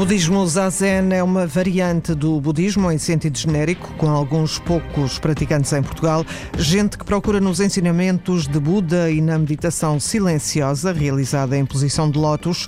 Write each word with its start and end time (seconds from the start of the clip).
budismo 0.00 0.46
zazen 0.46 1.12
é 1.12 1.22
uma 1.22 1.46
variante 1.46 2.14
do 2.14 2.40
budismo 2.40 2.90
em 2.90 2.96
sentido 2.96 3.36
genérico, 3.36 3.92
com 3.98 4.08
alguns 4.08 4.58
poucos 4.58 5.18
praticantes 5.18 5.74
em 5.74 5.82
Portugal, 5.82 6.24
gente 6.56 6.96
que 6.96 7.04
procura 7.04 7.38
nos 7.38 7.60
ensinamentos 7.60 8.48
de 8.48 8.58
Buda 8.58 9.10
e 9.10 9.20
na 9.20 9.38
meditação 9.38 10.00
silenciosa 10.00 10.90
realizada 10.90 11.54
em 11.54 11.66
posição 11.66 12.10
de 12.10 12.18
lótus, 12.18 12.66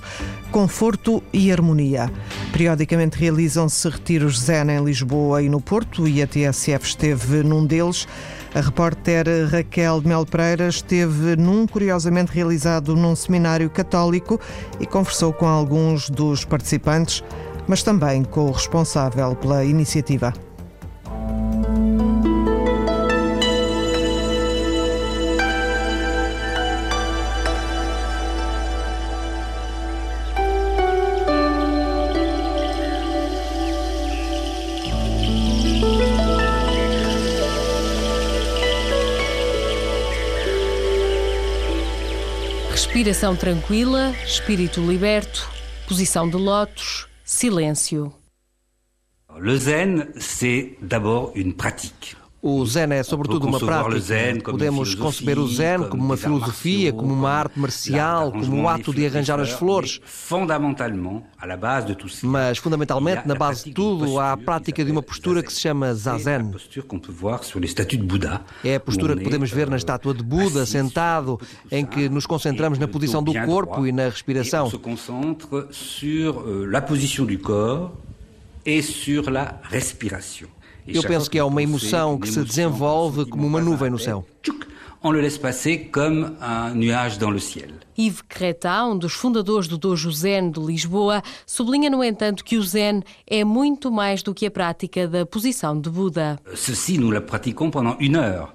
conforto 0.51 1.23
e 1.33 1.51
harmonia. 1.51 2.11
Periodicamente 2.51 3.17
realizam-se 3.17 3.89
retiros 3.89 4.39
zen 4.39 4.69
em 4.69 4.85
Lisboa 4.85 5.41
e 5.41 5.49
no 5.49 5.59
Porto 5.59 6.07
e 6.07 6.21
a 6.21 6.27
TSF 6.27 6.85
esteve 6.85 7.41
num 7.41 7.65
deles. 7.65 8.07
A 8.55 8.61
repórter 8.61 9.25
Raquel 9.51 9.99
de 9.99 10.07
Mel 10.07 10.27
Pereira 10.27 10.67
esteve 10.67 11.35
num 11.35 11.65
curiosamente 11.65 12.31
realizado 12.31 12.95
num 12.95 13.15
seminário 13.15 13.67
católico 13.67 14.39
e 14.79 14.85
conversou 14.85 15.33
com 15.33 15.47
alguns 15.47 16.07
dos 16.07 16.45
participantes, 16.45 17.23
mas 17.67 17.81
também 17.81 18.23
com 18.23 18.45
o 18.45 18.51
responsável 18.51 19.35
pela 19.35 19.65
iniciativa. 19.65 20.31
Respiração 42.83 43.33
tranquila, 43.33 44.13
espírito 44.25 44.81
liberto, 44.81 45.49
posição 45.87 46.29
de 46.29 46.35
lótus, 46.35 47.07
silêncio. 47.23 48.13
Le 49.39 49.57
zen, 49.57 50.09
c'est 50.19 50.75
d'abord 50.81 51.31
une 51.33 51.53
pratique. 51.53 52.17
O 52.45 52.65
Zen 52.65 52.91
é 52.91 53.03
sobretudo 53.03 53.47
uma 53.47 53.57
prática. 53.57 54.51
Podemos 54.51 54.93
conceber 54.95 55.39
o 55.39 55.47
Zen 55.47 55.87
como 55.87 56.03
uma 56.03 56.17
filosofia, 56.17 56.91
como 56.91 57.13
uma 57.13 57.31
arte 57.31 57.57
marcial, 57.57 58.33
como 58.33 58.63
o 58.63 58.67
ato 58.67 58.93
de 58.93 59.05
arranjar 59.05 59.39
as 59.39 59.51
flores. 59.51 60.01
Mas, 62.21 62.57
fundamentalmente, 62.57 63.25
na 63.25 63.33
base 63.33 63.63
de 63.63 63.71
tudo, 63.71 64.19
há 64.19 64.33
a 64.33 64.37
prática 64.37 64.83
de 64.83 64.91
uma 64.91 65.01
postura 65.01 65.41
que 65.41 65.53
se 65.53 65.61
chama 65.61 65.93
Zazen. 65.93 66.51
É 68.61 68.75
a 68.75 68.79
postura 68.81 69.15
que 69.15 69.23
podemos 69.23 69.49
ver 69.49 69.69
na 69.69 69.77
estátua 69.77 70.13
de 70.13 70.21
Buda, 70.21 70.65
sentado, 70.65 71.39
em 71.71 71.85
que 71.85 72.09
nos 72.09 72.25
concentramos 72.25 72.77
na 72.77 72.89
posição 72.89 73.23
do 73.23 73.33
corpo 73.45 73.87
e 73.87 73.93
na 73.93 74.09
respiração. 74.09 74.69
corps 77.37 77.91
et 78.65 78.81
sur 78.81 79.29
la 79.29 79.61
respiration. 79.63 80.47
Eu 80.87 81.03
penso 81.03 81.29
que 81.29 81.37
é 81.37 81.43
uma 81.43 81.61
emoção 81.61 82.17
que 82.17 82.27
se 82.29 82.43
desenvolve 82.43 83.25
como 83.25 83.47
uma 83.47 83.61
nuvem 83.61 83.89
no 83.89 83.99
céu. 83.99 84.25
On 85.05 85.11
le 85.11 85.21
laisse 85.21 85.37
passer 85.37 85.89
comme 85.91 86.31
un 86.41 86.75
nuage 86.75 87.17
dans 87.19 87.29
le 87.29 87.39
ciel. 87.39 87.73
Yves 87.97 88.21
Creta, 88.21 88.85
um 88.85 88.97
dos 88.97 89.11
fundadores 89.11 89.67
do 89.67 89.77
Dojo 89.77 90.09
Zen 90.09 90.49
de 90.49 90.61
Lisboa, 90.61 91.21
sublinha, 91.45 91.89
no 91.89 92.01
entanto, 92.01 92.41
que 92.41 92.55
o 92.57 92.63
Zen 92.63 93.03
é 93.27 93.43
muito 93.43 93.91
mais 93.91 94.23
do 94.23 94.33
que 94.33 94.45
a 94.45 94.51
prática 94.51 95.05
da 95.05 95.25
posição 95.25 95.77
de 95.77 95.89
Buda. 95.89 96.39
Ceci, 96.55 96.97
nous 96.97 97.11
la 97.11 97.19
pratiquons 97.19 97.69
pendant 97.69 97.97
une 97.99 98.15
heure. 98.15 98.53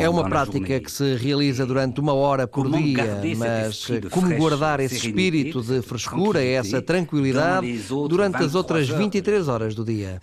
É 0.00 0.08
uma 0.08 0.26
prática 0.26 0.80
que 0.80 0.90
se 0.90 1.14
realiza 1.16 1.66
durante 1.66 2.00
uma 2.00 2.14
hora 2.14 2.46
por 2.48 2.70
dia, 2.70 3.20
mas 3.36 3.86
como 4.10 4.34
guardar 4.36 4.80
esse 4.80 4.96
espírito 4.96 5.60
de 5.62 5.82
frescura, 5.82 6.42
essa 6.42 6.80
tranquilidade 6.80 7.78
durante 8.08 8.36
as 8.42 8.54
outras 8.54 8.88
23 8.88 9.46
horas 9.48 9.74
do 9.74 9.84
dia? 9.84 10.18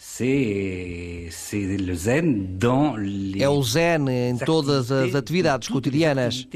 É 3.40 3.48
o 3.48 3.62
zen 3.62 4.10
em 4.10 4.38
todas 4.40 4.92
as 4.92 5.14
atividades 5.14 5.68
cotidianas. 5.68 6.48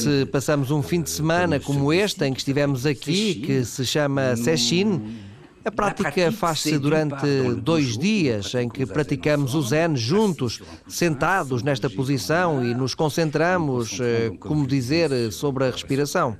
Se 0.00 0.26
passamos 0.26 0.70
um 0.72 0.82
fim 0.82 1.00
de 1.00 1.10
semana 1.10 1.60
como 1.60 1.92
este, 1.92 2.24
em 2.24 2.32
que 2.32 2.40
estivemos 2.40 2.84
aqui, 2.84 3.36
que 3.36 3.64
se 3.64 3.86
chama 3.86 4.34
Seshin, 4.36 5.00
a 5.66 5.70
prática 5.70 6.30
faz-se 6.32 6.78
durante 6.78 7.26
dois 7.60 7.98
dias 7.98 8.54
em 8.54 8.68
que 8.68 8.86
praticamos 8.86 9.54
o 9.54 9.62
Zen 9.62 9.96
juntos, 9.96 10.62
sentados 10.86 11.62
nesta 11.62 11.90
posição 11.90 12.64
e 12.64 12.74
nos 12.74 12.94
concentramos, 12.94 13.98
como 14.40 14.66
dizer, 14.66 15.32
sobre 15.32 15.64
a 15.64 15.70
respiração. 15.70 16.36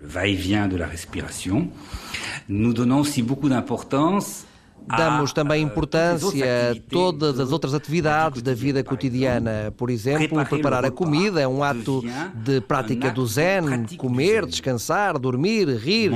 Nous 2.48 2.72
donnons 2.72 3.00
aussi 3.00 3.22
beaucoup 3.22 3.48
d'importance 3.48 4.46
Damos 4.86 5.32
também 5.32 5.62
importância 5.64 6.70
a 6.70 6.90
todas 6.90 7.40
as 7.40 7.50
outras 7.50 7.74
atividades 7.74 8.40
da 8.40 8.54
vida 8.54 8.84
cotidiana. 8.84 9.74
Por 9.76 9.90
exemplo, 9.90 10.44
preparar 10.44 10.84
a 10.84 10.90
comida 10.92 11.40
é 11.40 11.48
um 11.48 11.64
ato 11.64 12.04
de 12.34 12.60
prática 12.60 13.10
do 13.10 13.26
Zen, 13.26 13.84
comer, 13.96 14.46
descansar, 14.46 15.18
dormir, 15.18 15.68
rir. 15.76 16.12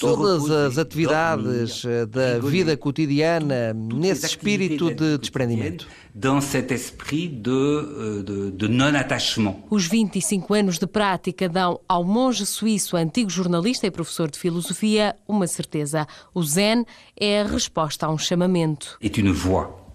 Todas 0.00 0.50
as 0.50 0.78
atividades 0.78 1.84
eh, 1.84 2.06
da 2.06 2.38
vida 2.38 2.76
cotidiana 2.76 3.72
nesse 3.72 4.26
espírito 4.26 4.92
de 4.92 5.16
desprendimento. 5.16 5.86
Dans 6.14 6.42
cet 6.42 6.72
esprit 6.72 7.28
de, 7.28 8.22
de, 8.24 8.50
de 8.50 8.68
non-attachement. 8.68 9.56
Os 9.70 9.86
25 9.86 10.54
anos 10.54 10.78
de 10.78 10.86
prática 10.86 11.48
dão 11.48 11.80
ao 11.88 12.02
monge 12.02 12.44
suíço, 12.44 12.96
antigo 12.96 13.30
jornalista 13.30 13.86
e 13.86 13.90
professor 13.90 14.30
de 14.30 14.38
filosofia, 14.38 15.14
uma 15.28 15.46
certeza. 15.46 16.06
O 16.34 16.42
Zen 16.42 16.84
é 17.18 17.42
a 17.42 17.46
resposta 17.46 18.06
a 18.06 18.10
um 18.10 18.18
chamamento. 18.18 18.98
É 19.00 19.20
uma 19.20 19.32
voix 19.32 19.85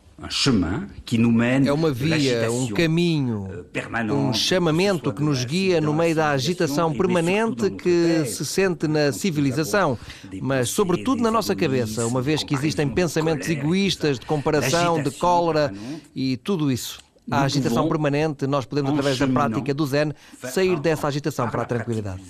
é 1.68 1.74
uma 1.74 1.92
via, 1.92 2.52
um 2.52 2.68
caminho, 2.68 3.48
euh, 3.50 4.14
um 4.14 4.34
chamamento 4.34 5.12
que 5.12 5.24
nos 5.24 5.44
guia 5.44 5.82
no 5.82 5.94
meio 5.94 6.16
da 6.16 6.30
agitação 6.30 6.94
permanente 6.94 7.70
que 7.72 8.26
se 8.26 8.46
sente 8.46 8.88
na 8.88 9.12
civilização, 9.12 9.98
mas 10.42 10.70
sobretudo 10.70 11.22
na 11.24 11.32
nossa 11.32 11.56
cabeça, 11.56 12.06
uma 12.06 12.22
vez 12.22 12.44
que 12.44 12.54
existem 12.54 12.88
pensamentos 12.88 13.50
egoístas 13.50 14.20
de 14.20 14.26
comparação, 14.26 15.02
de 15.02 15.12
cólera 15.12 15.74
e 16.16 16.38
tudo 16.38 16.72
isso. 16.72 17.00
A 17.30 17.44
agitação 17.44 17.88
permanente, 17.88 18.46
nós 18.46 18.66
podemos, 18.66 18.92
através 18.92 19.18
da 19.18 19.28
prática 19.28 19.74
do 19.74 19.86
Zen, 19.86 20.12
sair 20.38 20.80
dessa 20.80 21.08
agitação 21.08 21.50
para 21.50 21.62
a 21.62 21.66
tranquilidade 21.66 22.22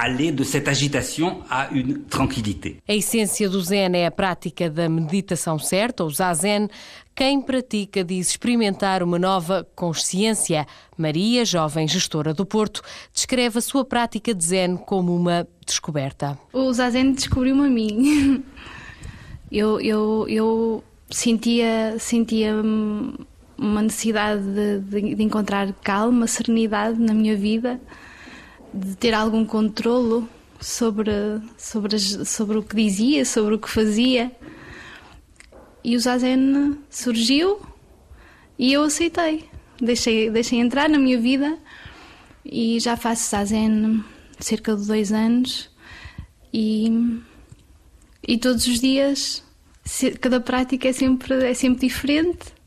aller 0.00 0.32
de 0.32 0.44
cette 0.44 0.66
agitation 0.66 1.42
à 1.50 1.68
une 1.72 2.02
tranquillité. 2.04 2.78
A 2.88 2.94
essência 2.94 3.48
do 3.48 3.60
Zen 3.60 3.94
é 3.94 4.06
a 4.06 4.10
prática 4.10 4.70
da 4.70 4.88
meditação 4.88 5.58
certa, 5.58 6.04
o 6.04 6.10
Zazen. 6.10 6.68
Quem 7.14 7.42
pratica 7.42 8.02
diz 8.02 8.30
experimentar 8.30 9.02
uma 9.02 9.18
nova 9.18 9.66
consciência. 9.74 10.66
Maria, 10.96 11.44
jovem 11.44 11.86
gestora 11.86 12.32
do 12.32 12.46
Porto, 12.46 12.82
descreve 13.12 13.58
a 13.58 13.60
sua 13.60 13.84
prática 13.84 14.34
de 14.34 14.42
Zen 14.42 14.76
como 14.78 15.14
uma 15.14 15.46
descoberta. 15.66 16.38
O 16.52 16.72
Zazen 16.72 17.12
descobriu-me 17.12 17.66
a 17.66 17.70
mim. 17.70 18.44
Eu, 19.52 19.80
eu, 19.80 20.26
eu 20.28 20.84
sentia, 21.10 21.96
sentia 21.98 22.54
uma 23.58 23.82
necessidade 23.82 24.44
de, 24.44 24.78
de, 24.78 25.14
de 25.16 25.22
encontrar 25.24 25.72
calma, 25.82 26.28
serenidade 26.28 27.00
na 27.00 27.12
minha 27.12 27.36
vida 27.36 27.80
de 28.72 28.96
ter 28.96 29.14
algum 29.14 29.44
controlo 29.44 30.28
sobre, 30.60 31.12
sobre, 31.56 31.98
sobre 31.98 32.58
o 32.58 32.62
que 32.62 32.76
dizia, 32.76 33.24
sobre 33.24 33.54
o 33.54 33.58
que 33.58 33.68
fazia. 33.68 34.30
E 35.82 35.96
o 35.96 36.00
Zazen 36.00 36.78
surgiu 36.90 37.60
e 38.58 38.72
eu 38.72 38.82
aceitei. 38.82 39.48
Deixei, 39.80 40.30
deixei 40.30 40.58
entrar 40.58 40.88
na 40.88 40.98
minha 40.98 41.18
vida 41.18 41.58
e 42.44 42.78
já 42.80 42.96
faço 42.96 43.30
Zazen 43.30 44.04
cerca 44.38 44.76
de 44.76 44.86
dois 44.86 45.12
anos 45.12 45.70
e, 46.52 47.20
e 48.26 48.36
todos 48.38 48.66
os 48.66 48.80
dias, 48.80 49.42
cada 50.20 50.40
prática 50.40 50.88
é 50.88 50.92
sempre, 50.92 51.34
é 51.44 51.54
sempre 51.54 51.88
diferente 51.88 52.59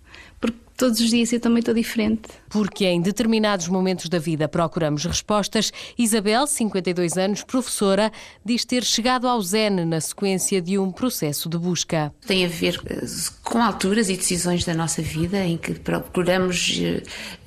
todos 0.77 0.99
os 0.99 1.09
dias 1.09 1.31
eu 1.31 1.39
também 1.39 1.59
estou 1.59 1.73
diferente. 1.73 2.21
Porque 2.49 2.85
em 2.85 3.01
determinados 3.01 3.67
momentos 3.67 4.09
da 4.09 4.19
vida 4.19 4.47
procuramos 4.47 5.05
respostas, 5.05 5.71
Isabel, 5.97 6.45
52 6.45 7.17
anos, 7.17 7.43
professora, 7.43 8.11
diz 8.45 8.65
ter 8.65 8.83
chegado 8.83 9.27
ao 9.27 9.41
Zen 9.41 9.85
na 9.85 9.99
sequência 9.99 10.61
de 10.61 10.77
um 10.77 10.91
processo 10.91 11.49
de 11.49 11.57
busca. 11.57 12.13
Tem 12.25 12.45
a 12.45 12.47
ver 12.47 12.79
eh, 12.85 13.05
com 13.43 13.61
alturas 13.61 14.09
e 14.09 14.15
decisões 14.15 14.65
da 14.65 14.73
nossa 14.73 15.01
vida 15.01 15.43
em 15.43 15.57
que 15.57 15.73
procuramos 15.73 16.79
eh, 16.81 17.03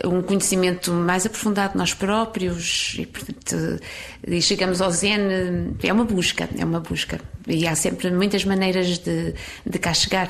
um 0.06 0.22
conhecimento 0.22 0.92
mais 0.92 1.26
aprofundado 1.26 1.72
de 1.72 1.78
nós 1.78 1.94
próprios 1.94 2.96
e, 2.98 3.06
portanto, 3.06 3.80
e 4.26 4.42
chegamos 4.42 4.80
ao 4.80 4.90
Zen. 4.90 5.76
É 5.82 5.92
uma 5.92 6.04
busca, 6.04 6.48
é 6.56 6.64
uma 6.64 6.80
busca. 6.80 7.20
E 7.46 7.66
há 7.66 7.74
sempre 7.74 8.10
muitas 8.10 8.44
maneiras 8.44 8.98
de, 8.98 9.34
de 9.64 9.78
cá 9.78 9.94
chegar. 9.94 10.28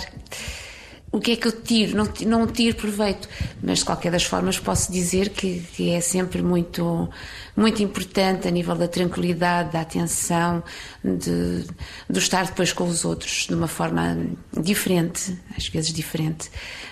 O 1.16 1.20
que 1.20 1.32
é 1.32 1.36
que 1.36 1.48
eu 1.48 1.52
tiro? 1.62 1.96
Não, 1.96 2.06
não 2.26 2.46
tiro 2.46 2.76
proveito, 2.76 3.26
mas 3.62 3.78
de 3.78 3.86
qualquer 3.86 4.12
das 4.12 4.24
formas 4.24 4.58
posso 4.58 4.92
dizer 4.92 5.30
que, 5.30 5.60
que, 5.72 5.88
é 5.90 5.98
sempre 5.98 6.42
muito, 6.42 7.08
muito 7.56 7.82
importante 7.82 8.46
a 8.46 8.50
nível 8.50 8.74
da 8.74 8.86
tranquilidade, 8.86 9.72
da 9.72 9.80
atenção, 9.80 10.62
de, 11.02 11.64
de 12.10 12.18
estar 12.18 12.44
depois 12.44 12.70
com 12.70 12.84
os 12.84 13.06
outros 13.06 13.46
de 13.48 13.54
uma 13.54 13.66
forma 13.66 14.26
diferente, 14.52 15.34
às 15.56 15.66
vezes 15.68 15.90
diferente, 15.90 16.50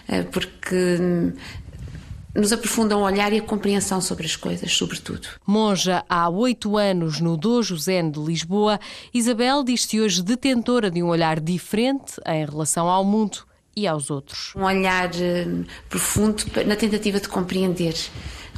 eh, 0.08 0.22
porque 0.22 0.98
nos 2.34 2.50
aprofundam 2.50 3.02
o 3.02 3.04
olhar 3.04 3.30
e 3.30 3.40
a 3.40 3.42
compreensão 3.42 4.00
sobre 4.00 4.24
as 4.24 4.36
coisas, 4.36 4.72
sobretudo. 4.72 5.28
Monja 5.46 6.02
há 6.08 6.30
oito 6.30 6.78
anos 6.78 7.20
no 7.20 7.36
Dojo 7.36 7.76
Zen 7.76 8.10
de 8.10 8.20
Lisboa, 8.20 8.80
Isabel 9.12 9.62
diz-se 9.62 10.00
hoje 10.00 10.22
detentora 10.22 10.90
de 10.90 11.02
um 11.02 11.08
olhar 11.08 11.38
diferente 11.40 12.14
em 12.26 12.46
relação 12.46 12.88
ao 12.88 13.04
mundo 13.04 13.44
e 13.76 13.86
aos 13.86 14.10
outros. 14.10 14.52
Um 14.54 14.62
olhar 14.62 15.10
eh, 15.14 15.46
profundo 15.88 16.44
na 16.66 16.76
tentativa 16.76 17.20
de 17.20 17.28
compreender. 17.28 17.94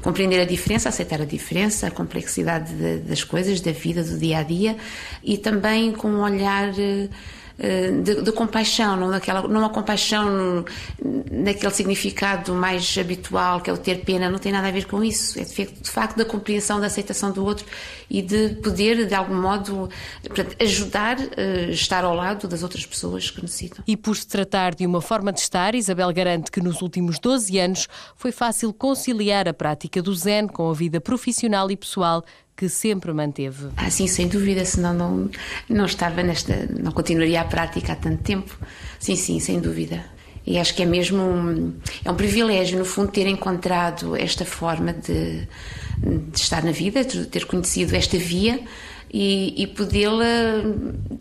Compreender 0.02 0.40
a 0.40 0.44
diferença, 0.44 0.88
aceitar 0.88 1.22
a 1.22 1.24
diferença, 1.24 1.86
a 1.86 1.90
complexidade 1.90 2.72
de, 2.74 2.98
das 2.98 3.24
coisas, 3.24 3.60
da 3.60 3.72
vida, 3.72 4.04
do 4.04 4.18
dia 4.18 4.38
a 4.38 4.42
dia 4.42 4.76
e 5.24 5.38
também 5.38 5.92
com 5.92 6.08
um 6.08 6.20
olhar 6.20 6.68
eh, 6.78 7.08
de, 8.02 8.22
de, 8.22 8.32
compaixão, 8.32 8.96
não, 8.96 9.10
daquela, 9.10 9.48
não 9.48 9.64
a 9.64 9.70
compaixão 9.70 10.64
naquele 11.30 11.72
significado 11.72 12.54
mais 12.54 12.96
habitual, 12.98 13.60
que 13.60 13.70
é 13.70 13.72
o 13.72 13.78
ter 13.78 14.04
pena, 14.04 14.28
não 14.28 14.38
tem 14.38 14.52
nada 14.52 14.68
a 14.68 14.70
ver 14.70 14.86
com 14.86 15.02
isso. 15.02 15.38
É 15.38 15.44
de, 15.44 15.66
de 15.66 15.90
facto 15.90 16.16
da 16.16 16.24
compreensão, 16.24 16.78
da 16.78 16.86
aceitação 16.86 17.32
do 17.32 17.44
outro 17.44 17.64
e 18.10 18.20
de 18.20 18.50
poder, 18.62 19.06
de 19.06 19.14
algum 19.14 19.40
modo, 19.40 19.88
ajudar, 20.60 21.18
uh, 21.18 21.70
estar 21.70 22.04
ao 22.04 22.14
lado 22.14 22.46
das 22.46 22.62
outras 22.62 22.84
pessoas 22.84 23.30
que 23.30 23.40
necessitam. 23.40 23.82
E 23.86 23.96
por 23.96 24.16
se 24.16 24.26
tratar 24.26 24.74
de 24.74 24.86
uma 24.86 25.00
forma 25.00 25.32
de 25.32 25.40
estar, 25.40 25.74
Isabel 25.74 26.12
garante 26.12 26.50
que 26.50 26.60
nos 26.60 26.82
últimos 26.82 27.18
12 27.18 27.58
anos 27.58 27.88
foi 28.16 28.32
fácil 28.32 28.72
conciliar 28.72 29.48
a 29.48 29.54
prática 29.54 30.02
do 30.02 30.14
Zen 30.14 30.46
com 30.46 30.70
a 30.70 30.74
vida 30.74 31.00
profissional 31.00 31.70
e 31.70 31.76
pessoal 31.76 32.22
que 32.56 32.68
sempre 32.68 33.12
manteve. 33.12 33.68
Ah, 33.76 33.90
sim, 33.90 34.06
sem 34.06 34.28
dúvida, 34.28 34.64
senão 34.64 34.94
não, 34.94 35.30
não 35.68 35.84
estava 35.84 36.22
nesta, 36.22 36.66
não 36.78 36.90
continuaria 36.90 37.40
a 37.40 37.44
prática 37.44 37.92
há 37.92 37.96
tanto 37.96 38.22
tempo. 38.22 38.56
Sim, 38.98 39.14
sim, 39.14 39.38
sem 39.38 39.60
dúvida. 39.60 40.04
E 40.46 40.58
acho 40.58 40.74
que 40.74 40.82
é 40.82 40.86
mesmo 40.86 41.22
um, 41.22 41.74
é 42.04 42.10
um 42.10 42.14
privilégio, 42.14 42.78
no 42.78 42.84
fundo, 42.84 43.10
ter 43.10 43.26
encontrado 43.26 44.16
esta 44.16 44.44
forma 44.44 44.92
de, 44.92 45.46
de 45.98 46.38
estar 46.38 46.62
na 46.62 46.70
vida, 46.70 47.04
ter 47.04 47.44
conhecido 47.46 47.94
esta 47.96 48.16
via 48.16 48.60
e, 49.12 49.60
e 49.60 49.66
podê-la, 49.66 50.62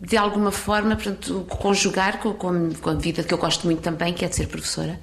de 0.00 0.16
alguma 0.16 0.52
forma, 0.52 0.94
portanto, 0.94 1.44
conjugar 1.48 2.18
com, 2.20 2.34
com 2.34 2.90
a 2.90 2.94
vida 2.94 3.24
que 3.24 3.34
eu 3.34 3.38
gosto 3.38 3.66
muito 3.66 3.82
também, 3.82 4.14
que 4.14 4.24
é 4.24 4.28
de 4.28 4.36
ser 4.36 4.46
professora. 4.46 4.98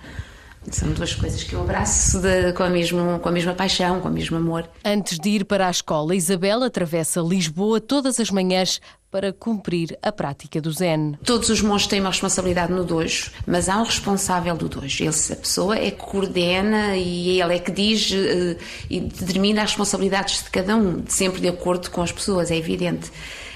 São 0.72 0.92
duas 0.92 1.14
coisas 1.14 1.44
que 1.44 1.54
eu 1.54 1.62
abraço 1.62 2.20
de, 2.20 2.54
com, 2.54 2.64
a 2.64 2.70
mesmo, 2.70 3.20
com 3.20 3.30
a 3.30 3.32
mesma 3.32 3.54
paixão, 3.54 4.00
com 4.00 4.08
o 4.08 4.12
mesmo 4.12 4.38
amor. 4.38 4.68
Antes 4.84 5.20
de 5.20 5.30
ir 5.30 5.46
para 5.46 5.68
a 5.68 5.72
escola, 5.72 6.16
Isabel 6.16 6.64
atravessa 6.64 7.20
Lisboa 7.22 7.82
todas 7.82 8.20
as 8.20 8.32
manhãs 8.32 8.80
para 9.12 9.32
cumprir 9.32 9.96
a 10.02 10.12
prática 10.12 10.60
do 10.60 10.72
Zen. 10.72 11.20
Todos 11.24 11.50
os 11.50 11.62
monges 11.62 11.86
têm 11.86 12.00
uma 12.00 12.10
responsabilidade 12.10 12.74
no 12.74 12.84
dojo, 12.84 13.30
mas 13.46 13.70
há 13.70 13.78
um 13.78 13.84
responsável 13.84 14.58
do 14.58 14.68
dojo. 14.68 15.04
Ele, 15.04 15.10
a 15.10 15.36
pessoa 15.36 15.78
é 15.78 15.92
que 15.92 15.98
coordena 15.98 16.98
e 16.98 17.40
ele 17.40 17.56
é 17.56 17.60
que 17.60 17.72
diz 17.72 18.10
uh, 18.10 18.58
e 18.90 19.02
determina 19.02 19.62
as 19.62 19.70
responsabilidades 19.70 20.44
de 20.44 20.50
cada 20.50 20.76
um, 20.76 21.04
sempre 21.08 21.42
de 21.42 21.48
acordo 21.48 21.92
com 21.92 22.02
as 22.02 22.12
pessoas, 22.12 22.50
é 22.50 22.58
evidente 22.58 23.12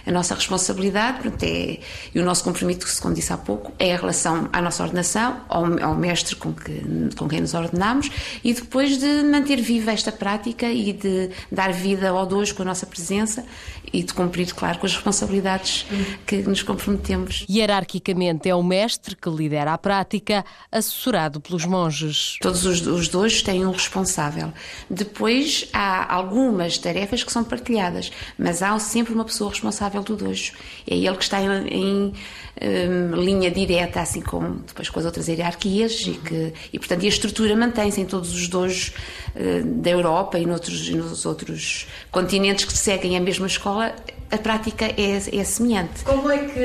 a 0.07 0.11
nossa 0.11 0.33
responsabilidade 0.33 1.21
portanto, 1.21 1.43
é, 1.43 1.79
e 2.13 2.19
o 2.19 2.23
nosso 2.23 2.43
compromisso, 2.43 3.01
como 3.01 3.13
disse 3.13 3.31
há 3.33 3.37
pouco, 3.37 3.71
é 3.77 3.93
a 3.93 3.97
relação 3.97 4.49
à 4.53 4.61
nossa 4.61 4.83
ordenação, 4.83 5.41
ao, 5.49 5.65
ao 5.83 5.95
mestre 5.95 6.35
com, 6.35 6.53
que, 6.53 6.81
com 7.17 7.27
quem 7.27 7.41
nos 7.41 7.53
ordenamos 7.53 8.09
e 8.43 8.53
depois 8.53 8.97
de 8.97 9.23
manter 9.23 9.61
viva 9.61 9.91
esta 9.91 10.11
prática 10.11 10.71
e 10.71 10.93
de 10.93 11.29
dar 11.51 11.71
vida 11.73 12.09
ao 12.09 12.25
dois 12.25 12.51
com 12.51 12.61
a 12.63 12.65
nossa 12.65 12.85
presença 12.85 13.45
e 13.91 14.03
de 14.03 14.13
cumprir, 14.13 14.53
claro, 14.53 14.79
com 14.79 14.85
as 14.85 14.93
responsabilidades 14.93 15.85
que 16.25 16.37
nos 16.37 16.61
comprometemos. 16.61 17.45
Hierarquicamente 17.49 18.49
é 18.49 18.55
o 18.55 18.63
mestre 18.63 19.15
que 19.15 19.29
lidera 19.29 19.73
a 19.73 19.77
prática, 19.77 20.43
assessorado 20.71 21.39
pelos 21.39 21.65
monges. 21.65 22.37
Todos 22.41 22.65
os, 22.65 22.85
os 22.85 23.07
dois 23.07 23.41
têm 23.41 23.65
um 23.65 23.71
responsável. 23.71 24.51
Depois 24.89 25.69
há 25.71 26.13
algumas 26.13 26.77
tarefas 26.77 27.23
que 27.23 27.31
são 27.31 27.43
partilhadas, 27.43 28.11
mas 28.37 28.61
há 28.61 28.77
sempre 28.79 29.13
uma 29.13 29.23
pessoa 29.23 29.49
responsável 29.49 29.96
do 30.03 30.15
dojo. 30.15 30.53
É 30.89 30.95
ele 30.95 31.15
que 31.15 31.23
está 31.23 31.41
em, 31.41 31.67
em 31.67 32.13
um, 32.61 33.15
linha 33.15 33.51
direta, 33.51 34.01
assim 34.01 34.21
como 34.21 34.61
depois 34.65 34.89
com 34.89 34.99
as 34.99 35.05
outras 35.05 35.27
hierarquias, 35.27 36.01
e, 36.01 36.11
que, 36.11 36.53
e 36.73 36.79
portanto 36.79 37.05
a 37.05 37.07
estrutura 37.07 37.55
mantém-se 37.55 38.01
em 38.01 38.05
todos 38.05 38.33
os 38.33 38.47
dojos 38.47 38.93
uh, 39.35 39.65
da 39.81 39.89
Europa 39.89 40.39
e 40.39 40.45
noutros, 40.45 40.89
nos 40.89 41.25
outros 41.25 41.87
continentes 42.11 42.65
que 42.65 42.73
seguem 42.73 43.15
a 43.17 43.19
mesma 43.19 43.47
escola, 43.47 43.93
a 44.31 44.37
prática 44.37 44.85
é, 44.85 45.17
é 45.31 45.43
semelhante. 45.43 46.03
Como 46.03 46.29
é 46.31 46.39
que 46.39 46.59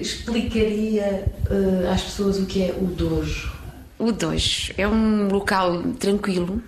explicaria 0.00 1.24
uh, 1.50 1.92
às 1.92 2.02
pessoas 2.02 2.38
o 2.38 2.46
que 2.46 2.62
é 2.62 2.74
o 2.78 2.86
dojo? 2.86 3.56
O 3.98 4.12
dojo 4.12 4.72
é 4.78 4.86
um 4.86 5.28
local 5.28 5.82
tranquilo, 5.98 6.62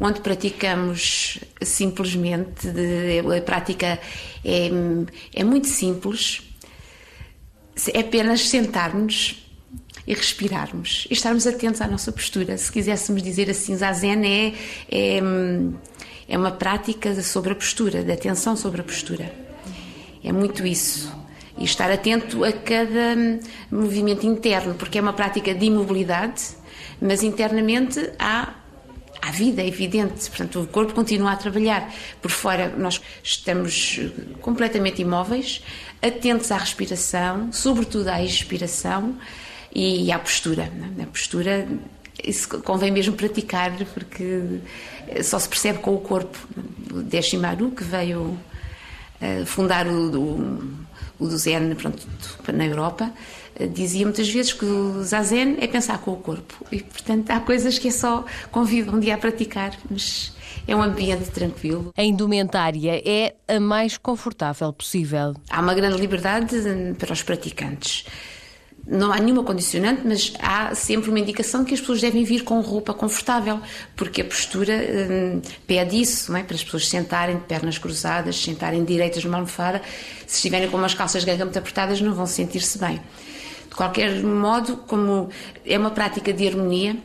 onde 0.00 0.20
praticamos 0.20 1.38
simplesmente, 1.62 2.68
de, 2.68 3.20
a 3.20 3.40
prática 3.42 3.98
é, 4.44 4.70
é 5.32 5.44
muito 5.44 5.68
simples, 5.68 6.42
é 7.92 8.00
apenas 8.00 8.48
sentarmos 8.48 9.44
e 10.06 10.14
respirarmos 10.14 11.06
e 11.10 11.14
estarmos 11.14 11.46
atentos 11.46 11.80
à 11.80 11.88
nossa 11.88 12.12
postura. 12.12 12.56
Se 12.58 12.70
quiséssemos 12.70 13.22
dizer 13.22 13.48
assim, 13.50 13.76
Zazen 13.76 14.24
é, 14.24 14.54
é, 14.90 15.20
é 16.28 16.38
uma 16.38 16.50
prática 16.50 17.14
sobre 17.22 17.52
a 17.52 17.54
postura, 17.54 18.02
de 18.02 18.12
atenção 18.12 18.56
sobre 18.56 18.80
a 18.80 18.84
postura. 18.84 19.32
É 20.22 20.32
muito 20.32 20.66
isso. 20.66 21.12
E 21.56 21.64
estar 21.64 21.90
atento 21.90 22.44
a 22.44 22.52
cada 22.52 23.16
movimento 23.70 24.26
interno, 24.26 24.74
porque 24.74 24.98
é 24.98 25.00
uma 25.00 25.12
prática 25.12 25.54
de 25.54 25.66
imobilidade, 25.66 26.42
mas 27.00 27.22
internamente 27.22 28.10
há 28.18 28.54
à 29.26 29.30
vida, 29.30 29.62
é 29.62 29.66
evidente. 29.66 30.28
Portanto, 30.28 30.60
o 30.60 30.66
corpo 30.66 30.92
continua 30.92 31.32
a 31.32 31.36
trabalhar. 31.36 31.92
Por 32.20 32.30
fora, 32.30 32.68
nós 32.76 33.00
estamos 33.22 34.00
completamente 34.40 35.00
imóveis, 35.00 35.62
atentos 36.02 36.52
à 36.52 36.58
respiração, 36.58 37.50
sobretudo 37.52 38.08
à 38.08 38.22
expiração 38.22 39.16
e 39.74 40.12
à 40.12 40.18
postura. 40.18 40.70
É? 40.98 41.02
A 41.02 41.06
postura, 41.06 41.66
isso 42.22 42.48
convém 42.60 42.90
mesmo 42.90 43.14
praticar, 43.14 43.72
porque 43.94 44.60
só 45.22 45.38
se 45.38 45.48
percebe 45.48 45.78
com 45.78 45.94
o 45.94 46.00
corpo. 46.00 46.38
O 46.92 47.02
Deshimaru, 47.02 47.70
que 47.70 47.82
veio 47.82 48.20
uh, 48.20 49.46
fundar 49.46 49.86
o, 49.86 50.20
o, 50.20 50.70
o 51.18 51.26
do 51.26 51.36
Zen 51.38 51.74
pronto, 51.74 52.06
na 52.52 52.66
Europa, 52.66 53.10
dizia 53.72 54.04
muitas 54.04 54.28
vezes 54.28 54.52
que 54.52 54.64
o 54.64 55.02
zazen 55.02 55.56
é 55.60 55.66
pensar 55.66 55.98
com 55.98 56.12
o 56.12 56.16
corpo 56.16 56.54
e 56.72 56.82
portanto 56.82 57.30
há 57.30 57.40
coisas 57.40 57.78
que 57.78 57.88
é 57.88 57.90
só 57.90 58.24
convido 58.50 58.94
um 58.94 58.98
dia 59.00 59.14
a 59.14 59.18
praticar 59.18 59.76
mas 59.88 60.34
é 60.66 60.74
um 60.74 60.82
ambiente 60.82 61.30
tranquilo. 61.30 61.92
A 61.96 62.02
indumentária 62.02 63.02
é 63.04 63.34
a 63.46 63.60
mais 63.60 63.98
confortável 63.98 64.72
possível. 64.72 65.34
Há 65.50 65.60
uma 65.60 65.74
grande 65.74 66.00
liberdade 66.00 66.56
para 66.98 67.12
os 67.12 67.22
praticantes. 67.22 68.06
Não 68.86 69.10
há 69.10 69.18
nenhuma 69.18 69.42
condicionante, 69.42 70.02
mas 70.04 70.34
há 70.40 70.74
sempre 70.74 71.08
uma 71.08 71.18
indicação 71.18 71.64
que 71.64 71.72
as 71.72 71.80
pessoas 71.80 72.02
devem 72.02 72.22
vir 72.22 72.44
com 72.44 72.60
roupa 72.60 72.92
confortável, 72.92 73.58
porque 73.96 74.20
a 74.20 74.24
postura 74.24 74.74
hum, 74.74 75.40
pede 75.66 75.98
isso, 75.98 76.30
não 76.30 76.38
é? 76.38 76.42
para 76.42 76.54
as 76.54 76.62
pessoas 76.62 76.86
sentarem 76.88 77.36
de 77.36 77.44
pernas 77.44 77.78
cruzadas, 77.78 78.36
sentarem 78.36 78.84
direitas 78.84 79.24
numa 79.24 79.38
almofada. 79.38 79.80
Se 80.26 80.36
estiverem 80.36 80.68
com 80.68 80.76
umas 80.76 80.92
calças 80.92 81.24
ganga 81.24 81.46
muito 81.46 81.58
apertadas, 81.58 82.00
não 82.02 82.12
vão 82.12 82.26
sentir-se 82.26 82.78
bem. 82.78 83.00
De 83.74 83.78
qualquer 83.78 84.22
modo, 84.22 84.76
como 84.76 85.30
é 85.66 85.76
uma 85.76 85.90
prática 85.90 86.32
de 86.32 86.46
harmonia, 86.46 86.96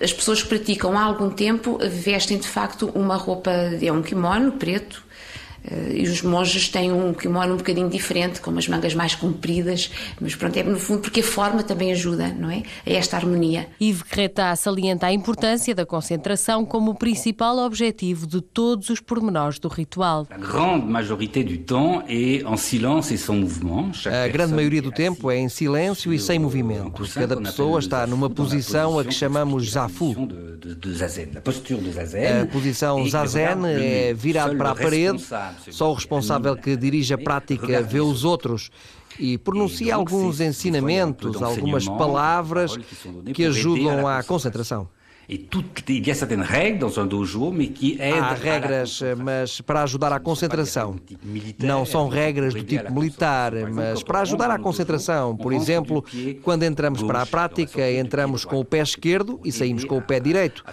as 0.00 0.12
pessoas 0.12 0.40
que 0.40 0.48
praticam 0.48 0.96
há 0.96 1.02
algum 1.02 1.30
tempo 1.30 1.80
vestem 1.80 2.38
de 2.38 2.46
facto 2.46 2.92
uma 2.94 3.16
roupa, 3.16 3.50
é 3.50 3.90
um 3.90 4.02
kimono 4.02 4.52
preto, 4.52 5.02
e 5.92 6.02
os 6.02 6.22
monges 6.22 6.68
têm 6.68 6.92
um 6.92 7.12
kimono 7.12 7.54
um 7.54 7.56
bocadinho 7.56 7.88
diferente, 7.88 8.40
com 8.40 8.50
umas 8.50 8.68
mangas 8.68 8.94
mais 8.94 9.14
compridas, 9.14 9.90
mas 10.20 10.34
pronto, 10.34 10.56
é 10.56 10.62
no 10.62 10.78
fundo 10.78 11.00
porque 11.00 11.20
a 11.20 11.24
forma 11.24 11.62
também 11.62 11.92
ajuda, 11.92 12.28
não 12.28 12.50
é? 12.50 12.62
A 12.86 12.90
esta 12.90 13.16
harmonia. 13.16 13.68
Yves 13.80 14.02
Creta 14.02 14.54
salienta 14.56 15.06
a 15.06 15.12
importância 15.12 15.74
da 15.74 15.84
concentração 15.84 16.64
como 16.64 16.92
o 16.92 16.94
principal 16.94 17.58
objetivo 17.58 18.26
de 18.26 18.40
todos 18.40 18.90
os 18.90 19.00
pormenores 19.00 19.58
do 19.58 19.68
ritual. 19.68 20.26
A 20.30 20.36
grande 20.38 20.86
maioria 20.86 21.50
do 21.50 21.58
tempo 21.58 22.04
é 22.08 22.16
em 22.48 22.56
silêncio 22.56 23.14
e 23.14 23.18
sem 23.18 23.40
movimento. 23.40 24.08
A 24.08 24.28
grande 24.28 24.54
maioria 24.54 24.82
do 24.82 24.92
tempo 24.92 25.30
é 25.30 25.38
em 25.38 25.48
silêncio 25.48 26.12
e 26.12 26.18
sem 26.18 26.38
movimento. 26.38 27.02
Cada 27.12 27.36
pessoa 27.36 27.78
está 27.78 28.06
numa 28.06 28.30
posição 28.30 28.98
a 28.98 29.04
que 29.04 29.12
chamamos 29.12 29.70
zafu. 29.70 30.14
A 32.42 32.46
posição 32.46 33.08
zazen 33.08 33.66
é 33.66 34.14
virado 34.14 34.56
para 34.56 34.70
a 34.70 34.74
parede 34.74 35.22
só 35.70 35.90
o 35.90 35.94
responsável 35.94 36.56
que 36.56 36.76
dirige 36.76 37.14
a 37.14 37.18
prática 37.18 37.82
vê 37.82 38.00
os 38.00 38.24
outros 38.24 38.70
e 39.18 39.38
pronuncia 39.38 39.94
alguns 39.94 40.40
ensinamentos, 40.40 41.42
algumas 41.42 41.86
palavras 41.86 42.76
que 43.32 43.44
ajudam 43.44 44.06
à 44.06 44.22
concentração. 44.22 44.88
Et 45.28 45.38
tout, 45.38 45.64
il 45.88 46.06
y 46.06 46.10
a 46.10 46.14
certaines 46.14 46.42
règles 46.42 46.78
dans 46.78 47.00
un 47.00 47.06
dojo, 47.06 47.50
mais 47.50 47.68
qui 47.68 47.98
aident 48.00 48.22
Há 48.22 48.34
regras, 48.34 49.02
mas 49.16 49.60
para 49.60 49.82
ajudar 49.82 50.12
à 50.12 50.20
concentração. 50.20 51.00
Não 51.58 51.84
são 51.84 52.08
regras 52.08 52.54
do 52.54 52.62
tipo 52.62 52.92
militar, 52.92 53.52
mas 53.72 54.04
para 54.04 54.20
ajudar 54.20 54.50
à 54.50 54.58
concentração. 54.58 55.36
Por 55.36 55.52
exemplo, 55.52 56.04
quando 56.42 56.62
entramos 56.62 57.02
para 57.02 57.22
a 57.22 57.26
prática, 57.26 57.90
entramos 57.90 58.44
com 58.44 58.60
o 58.60 58.64
pé 58.64 58.80
esquerdo 58.80 59.40
e 59.44 59.50
saímos 59.50 59.84
com 59.84 59.98
o 59.98 60.02
pé 60.02 60.20
direito. 60.20 60.64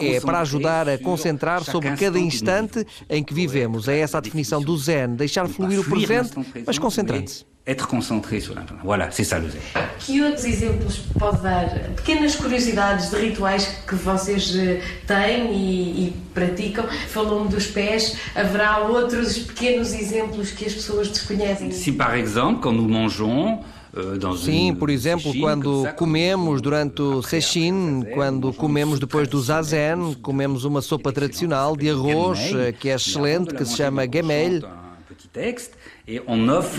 É 0.00 0.20
para 0.20 0.40
ajudar 0.40 0.88
a 0.88 0.98
concentrar 0.98 1.62
sobre 1.62 1.94
cada 1.96 2.18
instante 2.18 2.84
em 3.08 3.22
que 3.22 3.32
vivemos. 3.32 3.86
É 3.86 3.98
essa 3.98 4.18
a 4.18 4.20
definição 4.20 4.60
do 4.60 4.76
Zen, 4.76 5.14
deixar 5.14 5.48
fluir 5.48 5.78
o 5.78 5.84
presente, 5.84 6.32
mas 6.66 6.78
concentrando-se 6.78 7.51
être 7.66 7.86
concentré 7.86 8.40
sur. 8.40 8.54
Voilà, 8.82 9.10
c'est 9.10 9.24
ça 9.24 9.38
le 9.38 9.48
zen. 9.48 9.60
Que 10.04 10.20
outros 10.22 10.44
exemplos 10.44 10.98
pode 11.18 11.42
dar? 11.42 11.66
Pequenas 11.96 12.34
curiosidades 12.34 13.10
de 13.10 13.16
rituais 13.16 13.68
que 13.86 13.94
vocês 13.94 14.54
eh, 14.56 14.80
têm 15.06 15.52
e, 15.52 16.06
e 16.06 16.12
praticam. 16.34 16.84
Falou-me 17.08 17.48
dos 17.48 17.66
pés. 17.66 18.16
Haverá 18.34 18.80
outros 18.80 19.38
pequenos 19.38 19.92
exemplos 19.92 20.50
que 20.50 20.64
as 20.64 20.72
pessoas 20.72 21.08
desconhecem? 21.08 21.70
Si, 21.70 21.92
par 21.92 22.16
exemple, 22.16 22.60
quand 22.62 22.72
nous 22.72 22.88
mangeons, 22.88 23.60
euh, 23.94 24.18
Sim, 24.38 24.74
por 24.74 24.88
exemplo, 24.88 25.32
quando 25.38 25.86
comemos 25.96 26.62
durante 26.62 27.02
o 27.02 27.22
sesshin, 27.22 28.02
quando 28.14 28.50
comemos 28.54 28.98
depois 28.98 29.28
do 29.28 29.38
zazen, 29.38 30.14
comemos 30.22 30.64
uma 30.64 30.80
sopa 30.80 31.12
tradicional 31.12 31.76
de 31.76 31.90
arroz 31.90 32.38
eh, 32.54 32.72
que 32.72 32.88
é 32.88 32.94
excelente, 32.94 33.54
que 33.54 33.64
se 33.66 33.76
chama 33.76 34.04
gemel. 34.10 34.62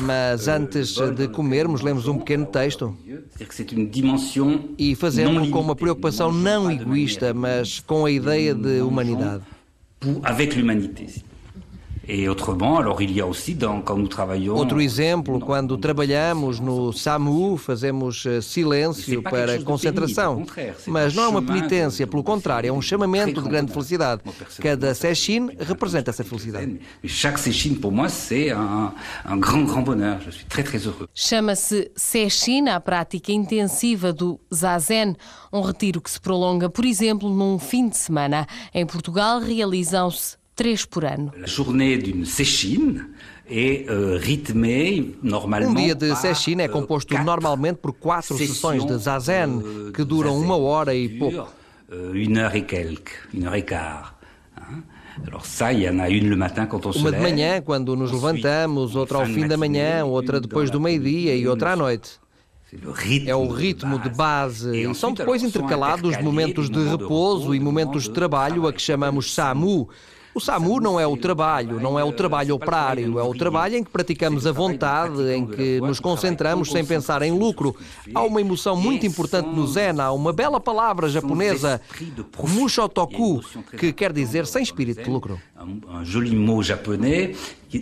Mas 0.01 0.47
antes 0.47 0.95
de 1.15 1.27
comermos, 1.29 1.81
lemos 1.81 2.07
um 2.07 2.17
pequeno 2.17 2.45
texto 2.45 2.97
e 4.77 4.95
fazemos 4.95 5.49
com 5.49 5.61
uma 5.61 5.75
preocupação 5.75 6.31
não 6.31 6.69
egoísta, 6.69 7.33
mas 7.33 7.79
com 7.79 8.05
a 8.05 8.11
ideia 8.11 8.53
de 8.53 8.81
humanidade. 8.81 9.43
Avec 10.23 10.59
l'humanité. 10.59 11.07
Outro 14.53 14.81
exemplo, 14.81 15.39
quando 15.39 15.77
trabalhamos 15.77 16.59
no 16.59 16.91
SAMU, 16.91 17.55
fazemos 17.55 18.25
eh, 18.25 18.41
silêncio 18.41 19.23
para 19.23 19.61
concentração. 19.63 20.45
Mas 20.87 21.13
não 21.13 21.23
é 21.23 21.27
uma 21.29 21.41
penitência, 21.41 22.05
pelo 22.05 22.21
contrário, 22.21 22.67
é 22.67 22.71
um 22.73 22.81
chamamento 22.81 23.41
de 23.41 23.47
grande 23.47 23.71
felicidade. 23.71 24.21
Cada 24.61 24.93
session 24.93 25.47
representa 25.57 26.09
essa 26.11 26.25
felicidade. 26.25 26.79
Chaque 27.05 27.39
para 27.79 27.91
mim, 27.91 28.07
é 29.23 29.33
um 29.33 29.39
grande, 29.39 29.71
grande 29.71 29.85
bonheur. 29.85 30.19
Eu 30.23 30.29
estou 30.29 30.49
très, 30.49 30.63
très 30.63 30.85
heureux. 30.85 31.07
Chama-se 31.13 31.89
session, 31.95 32.67
a 32.67 32.79
prática 32.81 33.31
intensiva 33.31 34.11
do 34.11 34.39
Zazen, 34.53 35.15
um 35.51 35.61
retiro 35.61 36.01
que 36.01 36.11
se 36.11 36.19
prolonga, 36.19 36.69
por 36.69 36.83
exemplo, 36.83 37.29
num 37.29 37.57
fim 37.57 37.87
de 37.87 37.97
semana. 37.97 38.45
Em 38.73 38.85
Portugal, 38.85 39.39
realizam-se 39.39 40.42
três 40.55 40.85
por 40.85 41.05
ano. 41.05 41.31
A 41.41 41.47
journée 41.47 41.97
d'une 41.97 42.25
séchine 42.25 43.05
é 43.45 43.85
uh, 43.89 44.17
rythmée 44.17 45.15
normalmente. 45.21 45.71
Um 45.71 45.75
dia 45.75 45.95
de 45.95 46.15
sesshin 46.15 46.61
é 46.61 46.67
composto 46.67 47.17
normalmente 47.23 47.77
por 47.77 47.93
quatro 47.93 48.37
sessões 48.37 48.85
de 48.85 48.97
zazen 48.97 49.61
que 49.93 50.03
duram 50.03 50.37
uma 50.39 50.57
hora 50.57 50.93
e 50.95 51.09
pouco. 51.09 51.47
Une 51.89 52.39
heure 52.39 52.55
et 52.55 52.65
quelque, 52.65 53.11
une 53.33 53.45
heure 53.45 53.57
et 53.57 53.63
quart. 53.67 54.13
Uma 56.95 57.11
de 57.11 57.19
manhã, 57.19 57.61
quando 57.61 57.95
nos 57.95 58.11
levantamos, 58.11 58.95
outra 58.95 59.19
ao 59.19 59.25
fim 59.25 59.47
da 59.47 59.55
manhã, 59.55 60.03
outra 60.03 60.41
depois 60.41 60.71
do 60.71 60.79
meio-dia 60.79 61.35
e 61.35 61.47
outra 61.47 61.73
à 61.73 61.75
noite. 61.75 62.11
É 63.27 63.35
o 63.35 63.47
ritmo 63.47 63.99
de 63.99 64.09
base. 64.09 64.75
E 64.75 64.95
são 64.95 65.13
depois 65.13 65.43
intercalados 65.43 66.17
momentos 66.17 66.67
de 66.67 66.83
repouso 66.89 67.53
e 67.53 67.59
momentos 67.59 68.03
de 68.03 68.09
trabalho 68.09 68.65
a 68.65 68.73
que 68.73 68.81
chamamos 68.81 69.33
SAMU, 69.35 69.87
o 70.33 70.39
SAMU 70.39 70.79
não 70.79 70.99
é 70.99 71.05
o 71.05 71.15
trabalho, 71.15 71.79
não 71.79 71.99
é 71.99 72.03
o 72.03 72.11
trabalho 72.11 72.55
operário, 72.55 73.19
é 73.19 73.23
o 73.23 73.33
trabalho 73.33 73.77
em 73.77 73.83
que 73.83 73.91
praticamos 73.91 74.47
a 74.47 74.51
vontade, 74.51 75.21
em 75.31 75.45
que 75.45 75.79
nos 75.79 75.99
concentramos 75.99 76.71
sem 76.71 76.83
pensar 76.83 77.21
em 77.21 77.31
lucro. 77.31 77.75
Há 78.13 78.21
uma 78.23 78.41
emoção 78.41 78.75
muito 78.75 79.05
importante 79.05 79.49
no 79.49 79.67
Zen, 79.67 79.99
há 79.99 80.11
uma 80.11 80.33
bela 80.33 80.59
palavra 80.59 81.07
japonesa, 81.07 81.79
mushotoku, 82.47 83.41
que 83.77 83.93
quer 83.93 84.11
dizer 84.11 84.45
sem 84.47 84.63
espírito 84.63 85.03
de 85.03 85.09
lucro. 85.09 85.39
Um 85.61 86.03
joli 86.03 86.35
mot 86.35 86.63
japonês, 86.63 87.37